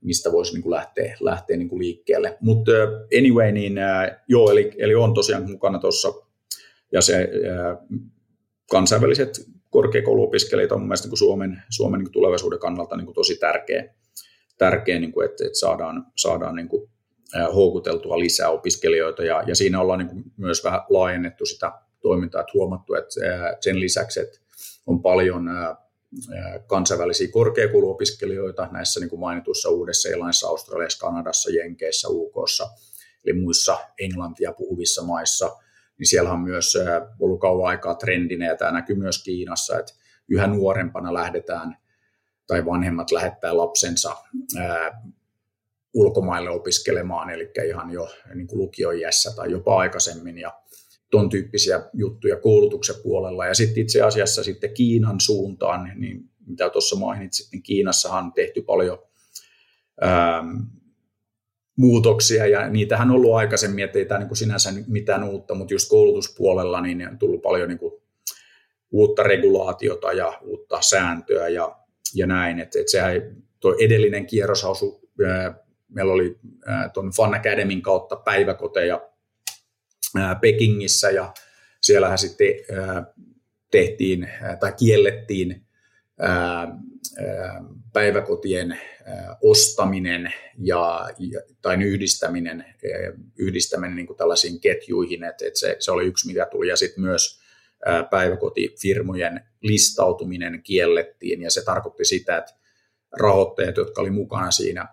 mistä 0.03 0.33
voisi 0.33 0.53
niin 0.53 0.63
kuin 0.63 0.71
lähteä, 0.71 1.17
lähteä 1.21 1.57
niin 1.57 1.69
kuin 1.69 1.79
liikkeelle. 1.79 2.39
Mutta 2.41 2.73
anyway, 3.19 3.53
niin 3.53 3.77
joo, 4.29 4.51
eli, 4.51 4.73
eli 4.79 4.95
on 4.95 5.15
tosiaan 5.15 5.51
mukana 5.51 5.79
tuossa, 5.79 6.13
ja 6.93 7.01
se 7.01 7.31
kansainväliset 8.71 9.31
korkeakouluopiskelijat 9.71 10.73
on 10.73 10.81
mun 10.81 10.89
mielestä 10.89 11.07
niin 11.07 11.11
kuin 11.11 11.19
Suomen, 11.19 11.63
Suomen 11.71 11.99
niin 11.99 12.07
kuin 12.07 12.13
tulevaisuuden 12.13 12.59
kannalta 12.59 12.97
niin 12.97 13.05
kuin 13.05 13.15
tosi 13.15 13.37
tärkeä, 13.37 13.95
tärkeä 14.59 14.99
niin 14.99 15.13
kuin, 15.13 15.25
että, 15.25 15.47
että 15.47 15.59
saadaan, 15.59 16.07
saadaan 16.17 16.57
niin 16.57 16.69
kuin, 16.69 16.91
houkuteltua 17.55 18.19
lisää 18.19 18.49
opiskelijoita, 18.51 19.25
ja, 19.25 19.43
ja 19.47 19.55
siinä 19.55 19.81
ollaan 19.81 19.99
niin 19.99 20.09
kuin 20.09 20.25
myös 20.37 20.65
vähän 20.65 20.81
laajennettu 20.91 21.47
sitä 21.47 21.73
toimintaa, 22.01 22.41
että 22.41 22.53
huomattu, 22.55 22.95
että 22.95 23.15
sen 23.61 23.81
lisäksi, 23.81 24.21
että 24.21 24.39
on 24.87 25.03
paljon 25.03 25.49
kansainvälisiä 26.67 27.29
korkeakouluopiskelijoita 27.31 28.69
näissä 28.71 29.01
niin 29.01 29.11
kuin 29.11 29.21
mainituissa 29.21 29.71
Uudessa-Seelannissa, 29.71 30.49
Australiassa, 30.49 31.07
Kanadassa, 31.07 31.51
Jenkeissä, 31.51 32.09
UKssa, 32.11 32.69
eli 33.25 33.41
muissa 33.41 33.79
englantia 33.99 34.53
puhuvissa 34.53 35.03
maissa, 35.03 35.57
niin 35.99 36.07
siellä 36.07 36.33
on 36.33 36.41
myös 36.41 36.79
ollut 37.21 37.41
kauan 37.41 37.69
aikaa 37.71 37.95
trendinä, 37.95 38.47
ja 38.47 38.57
tämä 38.57 38.73
näkyy 38.73 38.97
myös 38.97 39.23
Kiinassa, 39.23 39.79
että 39.79 39.93
yhä 40.29 40.47
nuorempana 40.47 41.15
lähdetään, 41.15 41.77
tai 42.47 42.67
vanhemmat 42.67 43.11
lähettää 43.11 43.57
lapsensa 43.57 44.17
ää, 44.59 45.03
ulkomaille 45.95 46.51
opiskelemaan, 46.51 47.31
eli 47.31 47.51
ihan 47.69 47.91
jo 47.91 48.09
niin 48.35 48.47
kuin 48.47 48.59
lukioiässä 48.59 49.33
tai 49.37 49.51
jopa 49.51 49.79
aikaisemmin, 49.79 50.39
ja 50.39 50.62
ton 51.13 51.29
tyyppisiä 51.29 51.83
juttuja 51.93 52.37
koulutuksen 52.37 52.97
puolella. 53.03 53.47
Ja 53.47 53.55
sitten 53.55 53.83
itse 53.83 54.03
asiassa 54.03 54.45
sitten 54.45 54.75
Kiinan 54.75 55.21
suuntaan, 55.21 55.93
niin 55.95 56.31
mitä 56.47 56.71
tuossa 56.71 56.97
mainitsit, 56.97 57.53
niin 57.53 57.63
Kiinassahan 57.63 58.25
on 58.25 58.33
tehty 58.33 58.63
paljon 58.63 58.99
ähm, 60.05 60.57
muutoksia, 61.77 62.47
ja 62.47 62.69
niitähän 62.69 63.11
on 63.11 63.17
ollut 63.17 63.35
aikaisemmin, 63.35 63.85
ettei 63.85 64.05
tämä 64.05 64.21
niin 64.21 64.37
sinänsä 64.37 64.71
mitään 64.87 65.25
uutta, 65.25 65.55
mutta 65.55 65.75
just 65.75 65.89
koulutuspuolella 65.89 66.81
niin 66.81 67.09
on 67.09 67.19
tullut 67.19 67.43
paljon 67.43 67.69
niin 67.69 67.79
kuin 67.79 68.03
uutta 68.91 69.23
regulaatiota 69.23 70.13
ja 70.13 70.39
uutta 70.43 70.79
sääntöä 70.81 71.49
ja, 71.49 71.77
ja 72.15 72.27
näin, 72.27 72.61
että 72.61 72.79
et 72.81 72.89
sehän 72.89 73.37
tuo 73.61 73.77
edellinen 73.81 74.27
kierros 74.27 74.65
osui, 74.65 75.01
meillä 75.89 76.13
oli 76.13 76.39
tuon 76.95 77.11
Fun 77.17 77.35
Academyn 77.35 77.83
kautta 77.83 78.17
päiväkoteja 78.17 79.12
Pekingissä 80.41 81.11
ja 81.11 81.35
siellähän 81.81 82.19
sitten 82.19 82.47
tehtiin 83.71 84.29
tai 84.61 84.73
kiellettiin 84.79 85.67
päiväkotien 87.93 88.79
ostaminen 89.43 90.33
ja, 90.59 91.09
tai 91.63 91.83
yhdistäminen, 91.85 92.65
yhdistäminen 93.39 93.97
niin 93.97 94.07
kuin 94.07 94.17
tällaisiin 94.17 94.61
ketjuihin, 94.61 95.25
että, 95.25 95.47
että 95.47 95.61
se, 95.61 95.77
se 95.79 95.91
oli 95.91 96.07
yksi, 96.07 96.27
mikä 96.27 96.47
tuli, 96.51 96.69
ja 96.69 96.77
sitten 96.77 97.05
myös 97.05 97.41
päiväkotifirmojen 98.11 99.41
listautuminen 99.63 100.63
kiellettiin, 100.63 101.43
ja 101.43 101.51
se 101.51 101.65
tarkoitti 101.65 102.05
sitä, 102.05 102.37
että 102.39 102.55
rahoittajat, 103.13 103.77
jotka 103.77 104.01
oli 104.01 104.11
mukana 104.11 104.51
siinä 104.51 104.89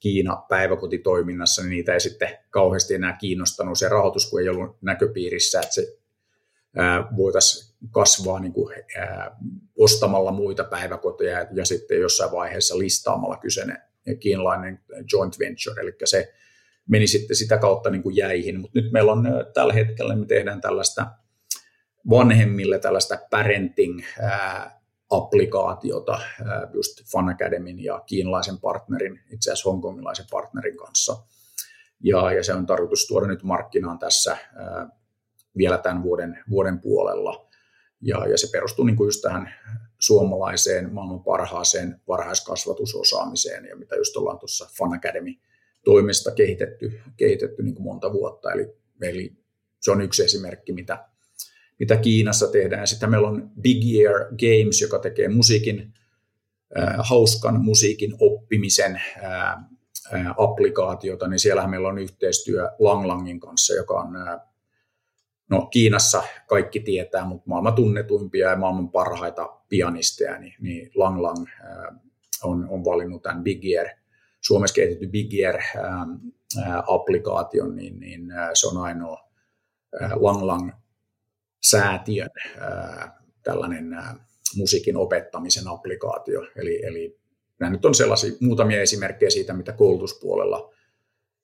Kiina-päiväkotitoiminnassa, 0.00 1.62
niin 1.62 1.70
niitä 1.70 1.94
ei 1.94 2.00
sitten 2.00 2.38
kauheasti 2.50 2.94
enää 2.94 3.16
kiinnostanut 3.20 3.78
se 3.78 3.88
rahoitus, 3.88 4.30
kun 4.30 4.40
ei 4.40 4.48
ollut 4.48 4.76
näköpiirissä, 4.82 5.60
että 5.60 5.74
se 5.74 6.00
voitaisiin 7.16 7.74
kasvaa 7.90 8.40
niin 8.40 8.52
kuin, 8.52 8.76
ää, 8.98 9.36
ostamalla 9.78 10.32
muita 10.32 10.64
päiväkoteja 10.64 11.46
ja 11.52 11.64
sitten 11.64 12.00
jossain 12.00 12.32
vaiheessa 12.32 12.78
listaamalla 12.78 13.36
kyseinen 13.36 13.78
kiinalainen 14.20 14.80
joint 15.12 15.38
venture, 15.38 15.82
eli 15.82 15.94
se 16.04 16.34
meni 16.88 17.06
sitten 17.06 17.36
sitä 17.36 17.58
kautta 17.58 17.90
niin 17.90 18.02
kuin 18.02 18.16
jäihin, 18.16 18.60
mutta 18.60 18.80
nyt 18.80 18.92
meillä 18.92 19.12
on 19.12 19.28
tällä 19.54 19.72
hetkellä, 19.72 20.16
me 20.16 20.26
tehdään 20.26 20.60
tällaista 20.60 21.06
vanhemmille 22.10 22.78
tällaista 22.78 23.18
parenting 23.30 24.00
applikaatiota 25.10 26.20
just 26.72 27.02
Fun 27.12 27.28
Academyn 27.28 27.84
ja 27.84 28.02
kiinalaisen 28.06 28.58
partnerin, 28.58 29.20
itse 29.32 29.52
asiassa 29.52 29.70
hongkongilaisen 29.70 30.26
partnerin 30.30 30.76
kanssa. 30.76 31.16
Ja, 32.00 32.32
ja 32.32 32.44
se 32.44 32.54
on 32.54 32.66
tarkoitus 32.66 33.06
tuoda 33.06 33.26
nyt 33.26 33.42
markkinaan 33.42 33.98
tässä 33.98 34.36
vielä 35.56 35.78
tämän 35.78 36.02
vuoden, 36.02 36.38
vuoden 36.50 36.80
puolella. 36.80 37.48
Ja, 38.00 38.26
ja 38.26 38.38
se 38.38 38.48
perustuu 38.52 38.84
niin 38.84 38.96
kuin 38.96 39.08
just 39.08 39.22
tähän 39.22 39.54
suomalaiseen 39.98 40.94
maailman 40.94 41.24
parhaaseen 41.24 42.00
varhaiskasvatusosaamiseen 42.08 43.64
ja 43.64 43.76
mitä 43.76 43.96
just 43.96 44.16
ollaan 44.16 44.38
tuossa 44.38 44.68
Fun 44.78 44.94
Academy 44.94 45.34
toimesta 45.84 46.30
kehitetty, 46.30 47.00
kehitetty 47.16 47.62
niin 47.62 47.74
kuin 47.74 47.84
monta 47.84 48.12
vuotta. 48.12 48.52
Eli, 48.52 48.76
eli 49.02 49.36
se 49.80 49.90
on 49.90 50.00
yksi 50.00 50.24
esimerkki, 50.24 50.72
mitä, 50.72 51.08
mitä 51.80 51.96
Kiinassa 51.96 52.46
tehdään. 52.46 52.86
Sitten 52.86 53.10
meillä 53.10 53.28
on 53.28 53.50
Big 53.60 54.00
Ear 54.00 54.24
Games, 54.24 54.80
joka 54.80 54.98
tekee 54.98 55.28
musiikin, 55.28 55.94
äh, 56.78 56.94
hauskan 56.98 57.64
musiikin 57.64 58.14
oppimisen 58.18 58.96
äh, 58.96 59.50
äh, 60.14 60.26
applikaatiota, 60.38 61.28
niin 61.28 61.38
siellähän 61.38 61.70
meillä 61.70 61.88
on 61.88 61.98
yhteistyö 61.98 62.70
Langlangin 62.78 63.40
kanssa, 63.40 63.74
joka 63.74 63.94
on 63.94 64.16
äh, 64.16 64.40
no 65.50 65.66
Kiinassa 65.66 66.22
kaikki 66.46 66.80
tietää, 66.80 67.24
mutta 67.24 67.48
maailman 67.48 67.74
tunnetuimpia 67.74 68.50
ja 68.50 68.56
maailman 68.56 68.90
parhaita 68.90 69.48
pianisteja, 69.68 70.38
niin, 70.38 70.54
niin 70.60 70.90
Lang 70.94 71.20
Lang 71.20 71.46
äh, 71.60 71.96
on, 72.42 72.68
on 72.68 72.84
valinnut 72.84 73.22
tämän 73.22 73.44
Big 73.44 73.64
Ear, 73.64 73.86
Suomessa 74.40 74.74
kehitetty 74.74 75.06
Big 75.06 75.34
Ear 75.34 75.56
äh, 75.56 76.82
applikaation, 76.86 77.76
niin, 77.76 78.00
niin 78.00 78.32
äh, 78.32 78.50
se 78.54 78.66
on 78.66 78.76
ainoa 78.76 79.28
äh, 80.02 80.12
Lang 80.20 80.42
Lang 80.42 80.70
säätiön 81.62 82.30
tällainen 83.42 83.96
musiikin 84.56 84.96
opettamisen 84.96 85.68
applikaatio. 85.68 86.40
Eli, 86.56 86.86
eli 86.86 87.20
nämä 87.60 87.70
nyt 87.70 87.84
on 87.84 87.94
sellaisia 87.94 88.32
muutamia 88.40 88.82
esimerkkejä 88.82 89.30
siitä, 89.30 89.52
mitä 89.52 89.72
koulutuspuolella 89.72 90.74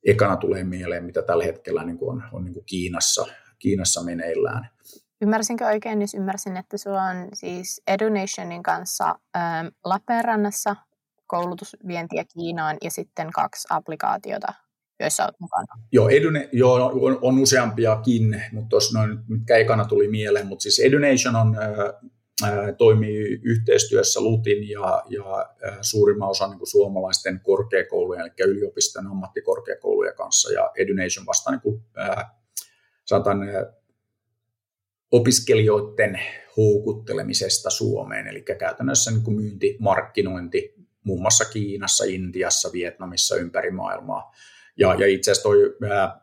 ekana 0.06 0.36
tulee 0.36 0.64
mieleen, 0.64 1.04
mitä 1.04 1.22
tällä 1.22 1.44
hetkellä 1.44 1.84
niin 1.84 1.98
kuin 1.98 2.10
on, 2.10 2.22
on 2.32 2.44
niin 2.44 2.54
kuin 2.54 2.64
Kiinassa 2.66 3.26
Kiinassa 3.58 4.02
meneillään. 4.02 4.70
Ymmärsinkö 5.20 5.66
oikein, 5.66 6.00
jos 6.00 6.14
ymmärsin, 6.14 6.56
että 6.56 6.76
sulla 6.76 7.02
on 7.02 7.28
siis 7.34 7.82
Edunationin 7.86 8.62
kanssa 8.62 9.18
ähm, 9.36 9.66
Lappeenrannassa 9.84 10.76
koulutusvientiä 11.26 12.24
Kiinaan 12.24 12.76
ja 12.82 12.90
sitten 12.90 13.32
kaksi 13.32 13.68
applikaatiota, 13.70 14.54
joissa 15.00 15.24
olet 15.24 15.40
mukana? 15.40 15.66
Joo, 15.92 16.08
Edune, 16.08 16.48
joo 16.52 16.74
on, 16.74 17.18
on 17.22 17.38
useampiakin, 17.38 18.42
mutta 18.52 18.68
tuossa 18.68 18.98
noin, 18.98 19.18
mitkä 19.28 19.56
ekana 19.56 19.84
tuli 19.84 20.08
mieleen, 20.08 20.46
mutta 20.46 20.62
siis 20.62 20.78
Edunation 20.78 21.36
on, 21.36 21.56
äh, 21.58 22.74
toimii 22.78 23.40
yhteistyössä 23.42 24.20
LUTin 24.20 24.68
ja, 24.68 25.02
ja 25.08 25.48
suurimman 25.80 26.28
osan 26.28 26.50
niin 26.50 26.66
suomalaisten 26.66 27.40
korkeakoulujen, 27.40 28.22
eli 28.22 28.50
yliopiston 28.50 29.06
ammattikorkeakoulujen 29.06 30.14
kanssa, 30.16 30.52
ja 30.52 30.70
Edunation 30.78 31.26
vastaa 31.26 31.52
niin 31.52 31.60
kuin, 31.60 31.82
saatan 33.04 33.38
opiskelijoiden 35.10 36.20
houkuttelemisesta 36.56 37.70
Suomeen, 37.70 38.26
eli 38.26 38.42
käytännössä 38.42 39.10
niin 39.10 39.24
kuin 39.24 39.36
myynti, 39.36 39.76
markkinointi 39.80 40.74
muun 41.04 41.20
muassa 41.20 41.44
Kiinassa, 41.44 42.04
Intiassa, 42.04 42.72
Vietnamissa, 42.72 43.36
ympäri 43.36 43.70
maailmaa. 43.70 44.32
Ja, 44.76 44.94
ja 44.94 45.06
itse 45.06 45.30
asiassa 45.30 45.48
toi, 45.48 45.76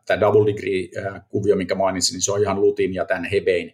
tämä 0.06 0.20
double 0.20 0.54
degree-kuvio, 0.54 1.56
minkä 1.56 1.76
mainitsin, 1.76 2.14
niin 2.14 2.22
se 2.22 2.32
on 2.32 2.42
ihan 2.42 2.62
Lutin 2.62 2.94
ja 2.94 3.06
tämän 3.06 3.26
Hebein 3.26 3.74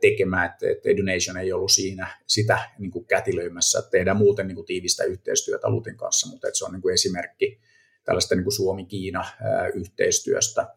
tekemä, 0.00 0.44
että, 0.44 0.70
että 0.70 0.88
Edunation 0.88 1.36
ei 1.36 1.52
ollut 1.52 1.72
siinä 1.72 2.18
sitä 2.26 2.58
niin 2.78 2.90
kuin 2.90 3.04
kätilöimässä, 3.04 3.78
että 3.78 3.90
tehdään 3.90 4.16
muuten 4.16 4.46
niin 4.46 4.56
kuin 4.56 4.66
tiivistä 4.66 5.04
yhteistyötä 5.04 5.70
Lutin 5.70 5.96
kanssa, 5.96 6.30
mutta 6.30 6.48
että 6.48 6.58
se 6.58 6.64
on 6.64 6.72
niin 6.72 6.82
kuin 6.82 6.94
esimerkki 6.94 7.60
tällaista 8.04 8.34
niin 8.34 8.44
kuin 8.44 8.52
Suomi-Kiina-yhteistyöstä 8.52 10.74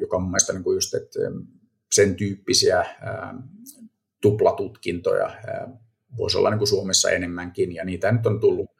joka 0.00 0.16
on 0.16 0.22
mun 0.22 0.30
mielestä 0.30 0.52
niin 0.52 0.64
kuin 0.64 0.76
just, 0.76 0.94
että 0.94 1.18
sen 1.92 2.14
tyyppisiä 2.14 2.86
tuplatutkintoja 4.20 5.36
voisi 6.16 6.38
olla 6.38 6.50
niin 6.50 6.58
kuin 6.58 6.68
Suomessa 6.68 7.10
enemmänkin, 7.10 7.74
ja 7.74 7.84
niitä 7.84 8.12
nyt 8.12 8.26
on 8.26 8.40
tullut 8.40 8.70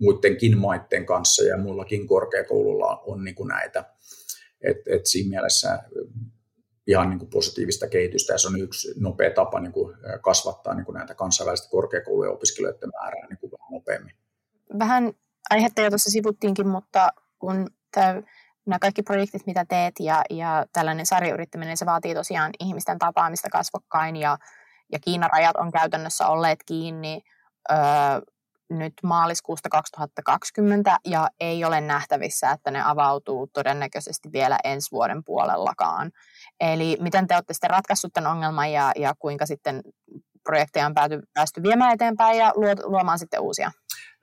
muidenkin 0.00 0.58
maiden 0.58 1.06
kanssa, 1.06 1.44
ja 1.44 1.58
muillakin 1.58 2.06
korkeakoululla 2.06 3.02
on 3.06 3.24
niin 3.24 3.34
kuin 3.34 3.48
näitä. 3.48 3.84
Et, 4.60 4.76
et 4.86 5.06
siinä 5.06 5.30
mielessä 5.30 5.82
ihan 6.86 7.10
niin 7.10 7.18
kuin 7.18 7.30
positiivista 7.30 7.88
kehitystä, 7.88 8.32
ja 8.32 8.38
se 8.38 8.48
on 8.48 8.60
yksi 8.60 8.94
nopea 9.00 9.30
tapa 9.30 9.60
niin 9.60 9.72
kuin 9.72 9.96
kasvattaa 10.22 10.74
niin 10.74 10.84
kuin 10.84 10.94
näitä 10.94 11.14
kansainvälistä 11.14 11.70
korkeakoulujen 11.70 12.32
opiskelijoiden 12.32 12.90
määrää 13.00 13.26
niin 13.28 13.38
kuin 13.38 13.52
vähän 13.52 13.72
nopeammin. 13.72 14.14
Vähän 14.78 15.12
aihetta 15.50 15.80
jo 15.80 15.90
tuossa 15.90 16.10
sivuttiinkin, 16.10 16.68
mutta 16.68 17.08
kun 17.38 17.66
tämä 17.94 18.22
nämä 18.66 18.78
kaikki 18.78 19.02
projektit, 19.02 19.46
mitä 19.46 19.64
teet 19.64 19.94
ja, 20.00 20.22
ja 20.30 20.66
tällainen 20.72 21.06
sarjayrittäminen, 21.06 21.76
se 21.76 21.86
vaatii 21.86 22.14
tosiaan 22.14 22.50
ihmisten 22.60 22.98
tapaamista 22.98 23.48
kasvokkain 23.50 24.16
ja, 24.16 24.38
ja 24.92 24.98
Kiinan 24.98 25.30
rajat 25.32 25.56
on 25.56 25.72
käytännössä 25.72 26.26
olleet 26.26 26.58
kiinni 26.66 27.22
öö, 27.72 27.78
nyt 28.70 28.92
maaliskuusta 29.02 29.68
2020 29.68 30.98
ja 31.04 31.28
ei 31.40 31.64
ole 31.64 31.80
nähtävissä, 31.80 32.50
että 32.50 32.70
ne 32.70 32.82
avautuu 32.84 33.46
todennäköisesti 33.52 34.32
vielä 34.32 34.58
ensi 34.64 34.90
vuoden 34.92 35.24
puolellakaan. 35.24 36.10
Eli 36.60 36.96
miten 37.00 37.26
te 37.26 37.34
olette 37.34 37.54
sitten 37.54 37.70
ratkaissut 37.70 38.12
tämän 38.12 38.30
ongelman 38.30 38.72
ja, 38.72 38.92
ja 38.96 39.14
kuinka 39.18 39.46
sitten 39.46 39.82
projekteja 40.42 40.86
on 40.86 40.94
pääty, 40.94 41.20
päästy 41.34 41.62
viemään 41.62 41.94
eteenpäin 41.94 42.38
ja 42.38 42.52
luomaan 42.84 43.18
sitten 43.18 43.40
uusia? 43.40 43.70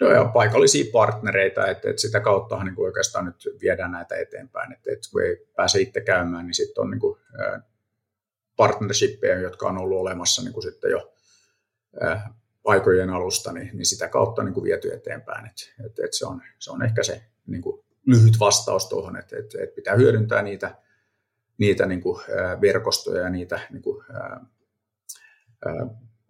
No 0.02 0.10
ja 0.10 0.26
paikallisia 0.26 0.92
partnereita, 0.94 1.68
että, 1.68 1.90
että 1.90 2.02
sitä 2.02 2.20
kauttahan 2.20 2.66
niin 2.66 2.76
kuin 2.76 2.86
oikeastaan 2.86 3.26
nyt 3.26 3.36
viedään 3.62 3.92
näitä 3.92 4.16
eteenpäin. 4.16 4.74
Että, 4.74 4.92
että 4.94 5.10
kun 5.12 5.24
ei 5.24 5.48
pääse 5.56 5.82
itse 5.82 6.02
käymään, 6.02 6.46
niin 6.46 6.54
sitten 6.54 6.82
on 6.82 6.92
niin 6.92 7.00
kuin, 7.00 7.20
jotka 9.42 9.68
on 9.68 9.78
ollut 9.78 10.00
olemassa 10.00 10.42
niin 10.42 10.54
kuin 10.54 10.64
sitten 10.64 10.92
jo 10.92 11.14
aikojen 12.66 13.10
alusta, 13.10 13.52
niin, 13.52 13.70
niin 13.74 13.86
sitä 13.86 14.08
kautta 14.08 14.44
niin 14.44 14.54
kuin 14.54 14.64
viety 14.64 14.94
eteenpäin. 14.94 15.46
Että, 15.46 15.86
että, 15.86 16.06
että 16.06 16.18
se, 16.18 16.26
on, 16.26 16.42
se 16.60 16.72
on 16.72 16.84
ehkä 16.84 17.04
se 17.04 17.24
niin 17.48 17.62
kuin 17.62 17.86
lyhyt 18.06 18.40
vastaus 18.40 18.90
tuohon, 18.90 19.18
että, 19.18 19.38
että, 19.38 19.64
että 19.64 19.76
pitää 19.76 19.96
hyödyntää 19.96 20.42
niitä, 20.42 20.76
niitä 21.58 21.86
niin 21.86 22.02
kuin, 22.02 22.22
verkostoja 22.62 23.22
ja 23.22 23.30
niitä 23.30 23.60
niin 23.72 23.82
kuin, 23.82 24.06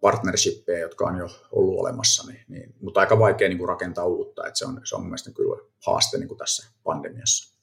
partnershippeja, 0.00 0.78
jotka 0.78 1.04
on 1.04 1.18
jo 1.18 1.26
ollut 1.52 1.80
olemassa, 1.80 2.32
niin, 2.32 2.44
niin, 2.48 2.74
mutta 2.80 3.00
aika 3.00 3.18
vaikea 3.18 3.48
niin 3.48 3.58
kuin 3.58 3.68
rakentaa 3.68 4.04
uutta, 4.04 4.46
että 4.46 4.58
se 4.58 4.66
on, 4.66 4.80
se 4.84 4.96
on 4.96 5.02
mielestäni 5.02 5.34
kyllä 5.34 5.62
haaste 5.86 6.18
niin 6.18 6.28
kuin 6.28 6.38
tässä 6.38 6.72
pandemiassa. 6.84 7.58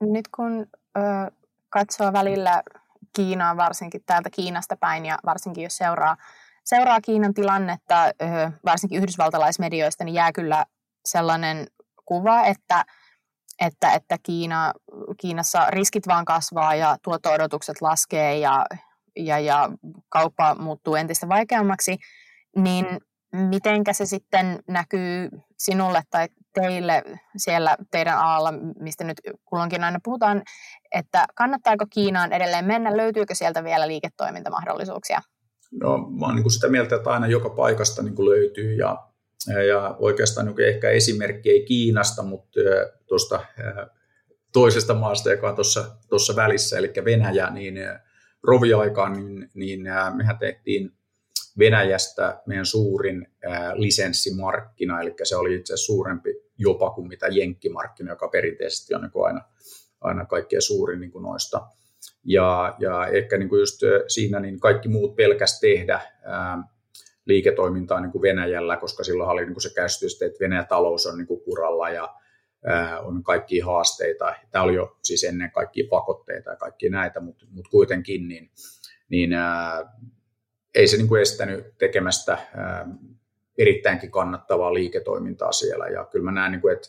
Nyt 0.00 0.28
kun 0.36 0.66
ö, 0.96 1.00
katsoo 1.68 2.12
välillä 2.12 2.62
Kiinaa, 3.16 3.56
varsinkin 3.56 4.02
täältä 4.06 4.30
Kiinasta 4.30 4.76
päin 4.76 5.06
ja 5.06 5.18
varsinkin 5.24 5.64
jos 5.64 5.76
seuraa, 5.76 6.16
seuraa 6.64 7.00
Kiinan 7.00 7.34
tilannetta, 7.34 8.10
varsinkin 8.64 8.98
yhdysvaltalaismedioista, 8.98 10.04
niin 10.04 10.14
jää 10.14 10.32
kyllä 10.32 10.64
sellainen 11.04 11.66
kuva, 12.04 12.44
että, 12.44 12.84
että, 13.60 13.92
että 13.92 14.16
Kiina, 14.22 14.72
Kiinassa 15.20 15.70
riskit 15.70 16.06
vaan 16.06 16.24
kasvaa 16.24 16.74
ja 16.74 16.96
tuotto-odotukset 17.02 17.80
laskee 17.80 18.38
ja, 18.38 18.66
ja, 19.16 19.38
ja 19.38 19.68
kauppa 20.08 20.54
muuttuu 20.54 20.94
entistä 20.94 21.28
vaikeammaksi, 21.28 21.98
niin 22.56 22.86
mitenkä 23.32 23.92
se 23.92 24.06
sitten 24.06 24.58
näkyy 24.68 25.28
sinulle 25.58 26.02
tai 26.10 26.28
teille 26.54 27.02
siellä 27.36 27.76
teidän 27.90 28.18
alalla, 28.18 28.52
mistä 28.80 29.04
nyt 29.04 29.20
kulloinkin 29.44 29.84
aina 29.84 29.98
puhutaan, 30.04 30.42
että 30.94 31.26
kannattaako 31.34 31.86
Kiinaan 31.90 32.32
edelleen 32.32 32.64
mennä, 32.64 32.96
löytyykö 32.96 33.34
sieltä 33.34 33.64
vielä 33.64 33.88
liiketoimintamahdollisuuksia? 33.88 35.20
No, 35.80 35.98
mä 35.98 36.26
oon 36.26 36.34
niin 36.34 36.42
kuin 36.42 36.52
sitä 36.52 36.68
mieltä, 36.68 36.96
että 36.96 37.10
aina 37.10 37.26
joka 37.26 37.50
paikasta 37.50 38.02
niin 38.02 38.14
kuin 38.14 38.28
löytyy 38.28 38.74
ja, 38.74 39.08
ja 39.68 39.96
oikeastaan 39.98 40.46
niin 40.46 40.68
ehkä 40.68 40.90
esimerkki 40.90 41.50
ei 41.50 41.64
Kiinasta, 41.64 42.22
mutta 42.22 42.60
tuosta 43.06 43.44
toisesta 44.52 44.94
maasta, 44.94 45.30
joka 45.30 45.48
on 45.48 45.56
tuossa 46.08 46.36
välissä, 46.36 46.78
eli 46.78 46.92
Venäjä, 47.04 47.50
niin 47.50 47.74
roviaikaan, 48.42 49.12
niin, 49.12 49.50
niin 49.54 49.80
mehän 50.16 50.38
tehtiin 50.38 50.92
Venäjästä 51.58 52.42
meidän 52.46 52.66
suurin 52.66 53.26
lisenssimarkkina, 53.74 55.00
eli 55.00 55.14
se 55.22 55.36
oli 55.36 55.54
itse 55.54 55.74
asiassa 55.74 55.86
suurempi 55.86 56.30
jopa 56.58 56.90
kuin 56.90 57.08
mitä 57.08 57.26
jenkkimarkkina, 57.26 58.12
joka 58.12 58.28
perinteisesti 58.28 58.94
on 58.94 59.00
niin 59.00 59.10
kuin 59.10 59.26
aina, 59.26 59.40
aina 60.00 60.26
kaikkein 60.26 60.62
suurin 60.62 61.00
niin 61.00 61.12
kuin 61.12 61.22
noista. 61.22 61.66
Ja, 62.24 62.74
ja 62.78 63.06
ehkä 63.06 63.38
niin 63.38 63.48
kuin 63.48 63.60
just 63.60 63.80
siinä 64.08 64.40
niin 64.40 64.60
kaikki 64.60 64.88
muut 64.88 65.16
pelkäs 65.16 65.60
tehdä 65.60 66.00
ää, 66.22 66.58
liiketoimintaa 67.24 68.00
niin 68.00 68.12
kuin 68.12 68.22
Venäjällä, 68.22 68.76
koska 68.76 69.04
silloin 69.04 69.30
oli 69.30 69.44
niin 69.44 69.54
kuin 69.54 69.62
se 69.62 69.74
käsitys, 69.74 70.22
että 70.22 70.40
Venäjän 70.40 70.66
talous 70.66 71.06
on 71.06 71.18
niin 71.18 71.26
kuin 71.26 71.40
kuralla 71.40 71.90
ja 71.90 72.14
ää, 72.64 73.00
on 73.00 73.22
kaikki 73.22 73.60
haasteita. 73.60 74.34
Tämä 74.50 74.64
oli 74.64 74.74
jo 74.74 74.96
siis 75.02 75.24
ennen 75.24 75.50
kaikkia 75.50 75.86
pakotteita 75.90 76.50
ja 76.50 76.56
kaikki 76.56 76.88
näitä, 76.88 77.20
mutta, 77.20 77.46
mutta 77.50 77.70
kuitenkin 77.70 78.28
niin, 78.28 78.50
niin 79.08 79.32
ää, 79.32 79.92
ei 80.74 80.86
se 80.86 80.96
niin 80.96 81.08
kuin 81.08 81.22
estänyt 81.22 81.78
tekemästä 81.78 82.38
ää, 82.54 82.88
erittäinkin 83.58 84.10
kannattavaa 84.10 84.74
liiketoimintaa 84.74 85.52
siellä. 85.52 85.88
Ja 85.88 86.04
kyllä 86.04 86.24
mä 86.24 86.32
näen, 86.32 86.52
niin 86.52 86.60
kuin, 86.60 86.74
että, 86.74 86.88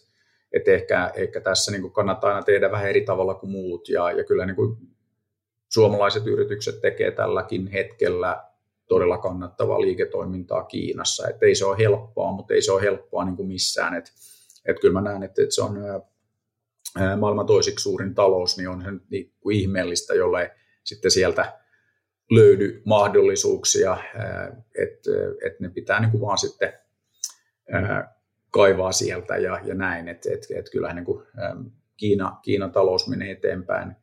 että 0.54 0.72
ehkä, 0.72 1.12
ehkä 1.16 1.42
tässä 1.42 1.72
niin 1.72 1.82
kuin 1.82 1.94
kannattaa 1.94 2.30
aina 2.30 2.44
tehdä 2.44 2.72
vähän 2.72 2.90
eri 2.90 3.02
tavalla 3.02 3.34
kuin 3.34 3.52
muut. 3.52 3.90
Ja, 3.90 4.12
ja 4.12 4.24
kyllä 4.24 4.46
niin 4.46 4.56
kuin 4.56 4.78
suomalaiset 5.74 6.28
yritykset 6.28 6.82
tekee 6.82 7.12
tälläkin 7.12 7.68
hetkellä 7.68 8.44
todella 8.88 9.18
kannattavaa 9.18 9.82
liiketoimintaa 9.82 10.64
Kiinassa. 10.64 11.28
Että 11.28 11.46
ei 11.46 11.56
se 11.56 11.66
ole 11.66 11.78
helppoa, 11.78 12.32
mutta 12.32 12.54
ei 12.54 12.62
se 12.62 12.72
ole 12.72 12.82
helppoa 12.82 13.26
niin 13.26 13.36
kuin 13.36 13.48
missään. 13.48 13.94
Että, 13.94 14.12
että 14.66 14.82
kyllä 14.82 15.02
mä 15.02 15.10
näen, 15.10 15.24
että, 15.24 15.42
että 15.42 15.56
se 15.56 15.62
on 15.62 15.78
maailman 17.18 17.46
toisiksi 17.46 17.84
suurin 17.84 18.16
talous, 18.16 18.58
niin 18.58 18.70
on 18.70 18.84
se 18.84 18.92
niin 19.10 19.34
kuin 19.40 19.56
ihmeellistä, 19.56 20.14
jolle 20.14 20.52
sitten 20.84 21.12
sieltä 21.12 21.60
löydy 22.32 22.82
mahdollisuuksia, 22.86 23.98
että 24.78 25.10
et 25.46 25.60
ne 25.60 25.70
pitää 25.70 26.00
niin 26.00 26.12
kuin 26.12 26.22
vaan 26.22 26.38
sitten 26.38 26.74
kaivaa 28.52 28.92
sieltä 28.92 29.38
ja, 29.38 29.60
ja 29.64 29.76
näin, 29.76 30.08
että 30.08 30.30
et, 30.34 30.46
et 30.56 30.70
kyllähän 30.70 30.96
niin 30.96 31.06
kuin 31.06 31.26
Kiina, 31.98 32.40
Kiinan 32.42 32.72
talous 32.72 33.08
menee 33.08 33.32
eteenpäin, 33.32 33.96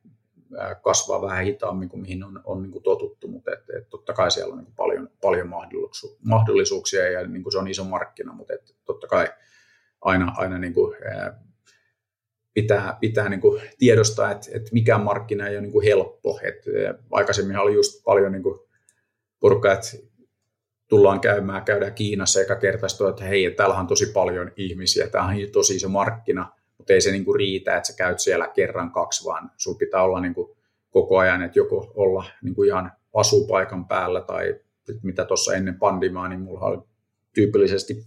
kasvaa 0.82 1.22
vähän 1.22 1.44
hitaammin 1.44 1.88
kuin 1.88 2.00
mihin 2.00 2.24
on, 2.24 2.40
on 2.44 2.62
niin 2.62 2.72
kuin 2.72 2.82
totuttu, 2.82 3.28
mutta 3.28 3.52
et, 3.52 3.70
et 3.76 3.88
totta 3.90 4.12
kai 4.12 4.30
siellä 4.30 4.52
on 4.52 4.58
niin 4.58 4.66
kuin 4.66 4.76
paljon, 4.76 5.10
paljon 5.22 5.50
mahdollisuuksia 6.24 7.10
ja 7.10 7.26
niin 7.26 7.42
kuin 7.42 7.52
se 7.52 7.58
on 7.58 7.68
iso 7.68 7.84
markkina, 7.84 8.32
mutta 8.32 8.54
et 8.54 8.74
totta 8.84 9.06
kai 9.06 9.28
aina, 10.00 10.32
aina 10.36 10.58
niin 10.58 10.74
kuin, 10.74 10.96
pitää, 12.54 12.96
pitää 13.00 13.28
niin 13.28 13.40
kuin 13.40 13.62
tiedostaa, 13.78 14.30
että, 14.30 14.46
että 14.54 14.70
mikään 14.72 15.00
markkina 15.00 15.46
ei 15.46 15.54
ole 15.54 15.62
niin 15.62 15.72
kuin 15.72 15.84
helppo. 15.84 16.40
Että 16.42 16.70
aikaisemmin 17.10 17.58
oli 17.58 17.74
just 17.74 18.04
paljon 18.04 18.32
niin 18.32 18.42
kuin 18.42 18.58
porukkaa, 19.40 19.72
että 19.72 19.88
tullaan 20.88 21.20
käymään, 21.20 21.64
käydään 21.64 21.94
Kiinassa 21.94 22.40
eikä 22.40 22.56
kertaistua, 22.56 23.10
että 23.10 23.24
hei, 23.24 23.50
täällä 23.50 23.74
on 23.74 23.86
tosi 23.86 24.06
paljon 24.06 24.52
ihmisiä, 24.56 25.08
tämä 25.08 25.24
on 25.24 25.34
tosi 25.52 25.76
iso 25.76 25.88
markkina, 25.88 26.52
mutta 26.80 26.92
ei 26.92 27.00
se 27.00 27.10
niin 27.10 27.24
kuin 27.24 27.36
riitä, 27.36 27.76
että 27.76 27.86
sä 27.86 27.96
käyt 27.96 28.18
siellä 28.18 28.48
kerran 28.48 28.92
kaksi, 28.92 29.24
vaan 29.24 29.50
sun 29.56 29.78
pitää 29.78 30.02
olla 30.02 30.20
niin 30.20 30.34
kuin 30.34 30.56
koko 30.90 31.18
ajan, 31.18 31.42
että 31.42 31.58
joko 31.58 31.92
olla 31.94 32.24
niin 32.42 32.54
kuin 32.54 32.68
ihan 32.68 32.92
asupaikan 33.14 33.88
päällä 33.88 34.20
tai 34.20 34.60
mitä 35.02 35.24
tuossa 35.24 35.54
ennen 35.54 35.78
pandemiaa, 35.78 36.28
niin 36.28 36.40
mulla 36.40 36.60
oli 36.60 36.78
tyypillisesti 37.34 38.06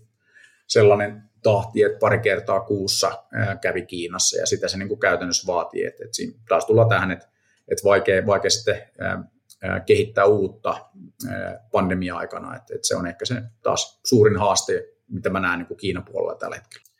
sellainen 0.67 1.21
tahti, 1.43 1.83
että 1.83 1.99
pari 1.99 2.19
kertaa 2.19 2.59
kuussa 2.59 3.23
kävi 3.61 3.85
Kiinassa 3.85 4.39
ja 4.39 4.45
sitä 4.45 4.67
se 4.67 4.77
niin 4.77 4.89
kuin 4.89 4.99
käytännössä 4.99 5.47
vaatii. 5.47 5.85
Että, 5.85 6.03
että 6.03 6.15
siinä 6.15 6.39
taas 6.49 6.65
tullaan 6.65 6.89
tähän, 6.89 7.11
että, 7.11 7.27
että 7.71 7.83
vaikea, 7.83 8.25
vaikea 8.25 8.51
sitten 8.51 8.81
kehittää 9.85 10.25
uutta 10.25 10.89
pandemia-aikana. 11.71 12.55
Että, 12.55 12.75
että 12.75 12.87
se 12.87 12.95
on 12.95 13.07
ehkä 13.07 13.25
se 13.25 13.41
taas 13.63 13.99
suurin 14.05 14.37
haaste, 14.37 14.87
mitä 15.07 15.29
mä 15.29 15.39
näen 15.39 15.59
niin 15.59 15.77
Kiinan 15.77 16.05
puolella 16.05 16.35
tällä 16.35 16.55
hetkellä 16.55 16.92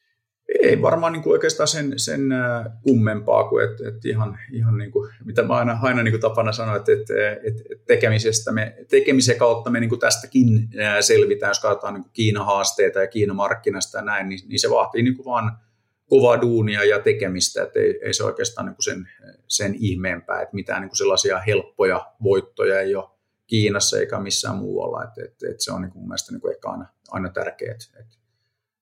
ei 0.62 0.82
varmaan 0.82 1.13
niin 1.13 1.23
kuin 1.23 1.32
oikeastaan 1.32 1.67
sen, 1.67 1.93
sen 1.99 2.21
kummempaa 2.82 3.49
kuin, 3.49 3.65
että, 3.65 3.88
että 3.88 4.10
ihan, 4.10 4.39
ihan 4.51 4.77
niin 4.77 4.91
kuin, 4.91 5.10
mitä 5.25 5.43
mä 5.43 5.53
aina, 5.53 5.79
aina 5.82 6.03
niin 6.03 6.12
kuin 6.12 6.21
tapana 6.21 6.51
sanoa, 6.51 6.75
että, 6.75 6.91
että, 6.91 7.13
että 7.43 7.63
tekemisestä 7.88 8.51
me, 8.51 8.75
tekemisen 8.89 9.38
kautta 9.38 9.69
me 9.69 9.79
niin 9.79 9.89
kuin 9.89 9.99
tästäkin 9.99 10.69
selvitään, 10.99 11.49
jos 11.49 11.60
katsotaan 11.60 11.93
niin 11.93 12.06
Kiinan 12.13 12.45
haasteita 12.45 12.99
ja 12.99 13.08
Kiinan 13.08 13.36
markkinasta 13.36 13.97
ja 13.97 14.03
näin, 14.03 14.29
niin, 14.29 14.39
niin 14.47 14.60
se 14.60 14.69
vaatii 14.69 15.03
niin 15.03 15.15
kuin 15.15 15.25
vaan 15.25 15.58
kovaa 16.10 16.41
duunia 16.41 16.84
ja 16.84 16.99
tekemistä, 16.99 17.63
että 17.63 17.79
ei, 17.79 17.99
ei 18.03 18.13
se 18.13 18.23
oikeastaan 18.23 18.65
niin 18.65 18.75
kuin 18.75 18.84
sen, 18.84 19.10
sen 19.47 19.75
ihmeempää, 19.75 20.41
että 20.41 20.56
mitään 20.56 20.82
niin 20.82 20.89
kuin 20.89 20.97
sellaisia 20.97 21.39
helppoja 21.39 22.12
voittoja 22.23 22.79
ei 22.79 22.95
ole 22.95 23.10
Kiinassa 23.47 23.99
eikä 23.99 24.19
missään 24.19 24.56
muualla, 24.56 25.03
että, 25.03 25.21
että, 25.23 25.49
että 25.49 25.63
se 25.63 25.71
on 25.71 25.82
niin 25.82 25.91
kuin 25.91 26.01
mun 26.01 26.08
mielestä 26.08 26.32
niin 26.32 26.41
kuin 26.41 26.51
ehkä 26.51 26.69
aina, 26.69 26.86
aina 27.12 27.29
tärkeää, 27.29 27.75
että 27.99 28.22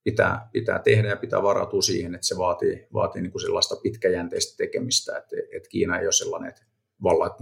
pitää, 0.03 0.49
pitää 0.51 0.79
tehdä 0.79 1.07
ja 1.07 1.15
pitää 1.15 1.43
varautua 1.43 1.81
siihen, 1.81 2.15
että 2.15 2.27
se 2.27 2.37
vaatii, 2.37 2.87
vaatii 2.93 3.21
niin 3.21 3.31
kuin 3.31 3.41
sellaista 3.41 3.75
pitkäjänteistä 3.75 4.57
tekemistä, 4.57 5.17
että, 5.17 5.35
että 5.55 5.69
Kiina 5.69 5.97
ei 5.97 6.05
ole 6.05 6.11
sellainen, 6.11 6.49
että 6.49 6.61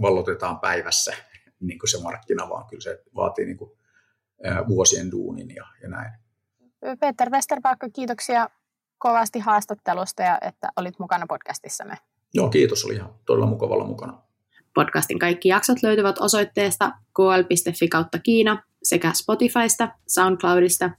vallotetaan 0.02 0.60
päivässä 0.60 1.14
niin 1.60 1.78
kuin 1.78 1.90
se 1.90 2.02
markkina, 2.02 2.48
vaan 2.48 2.66
kyllä 2.66 2.82
se 2.82 3.02
vaatii 3.14 3.46
niin 3.46 3.56
kuin, 3.56 3.70
vuosien 4.68 5.10
duunin 5.10 5.54
ja, 5.54 5.64
ja 5.82 5.88
näin. 5.88 6.12
Peter 7.00 7.30
Westerpaakka, 7.30 7.88
kiitoksia 7.90 8.48
kovasti 8.98 9.38
haastattelusta 9.38 10.22
ja 10.22 10.38
että 10.42 10.68
olit 10.76 10.98
mukana 10.98 11.26
podcastissamme. 11.26 11.94
Joo, 12.34 12.48
kiitos. 12.48 12.84
Oli 12.84 12.94
ihan 12.94 13.14
todella 13.26 13.46
mukavalla 13.46 13.84
mukana. 13.84 14.22
Podcastin 14.74 15.18
kaikki 15.18 15.48
jaksot 15.48 15.82
löytyvät 15.82 16.18
osoitteesta 16.18 16.92
kl.fi 17.16 17.88
kautta 17.88 18.18
Kiina 18.18 18.62
sekä 18.82 19.12
Spotifysta, 19.14 19.88
SoundCloudista, 20.06 20.90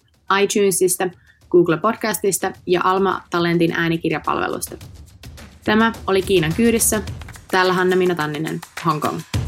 iTunesista– 0.42 1.10
Google 1.52 1.78
Podcastista 1.78 2.52
ja 2.68 2.82
Alma 2.84 3.22
Talentin 3.30 3.72
äänikirjapalvelusta. 3.74 4.76
Tämä 5.64 5.92
oli 6.08 6.22
Kiinan 6.22 6.54
kyydissä. 6.54 7.02
Täällä 7.52 7.74
Hanna 7.74 7.96
Minna 7.96 8.16
Tanninen, 8.16 8.60
Hong 8.86 9.02
Kong. 9.02 9.41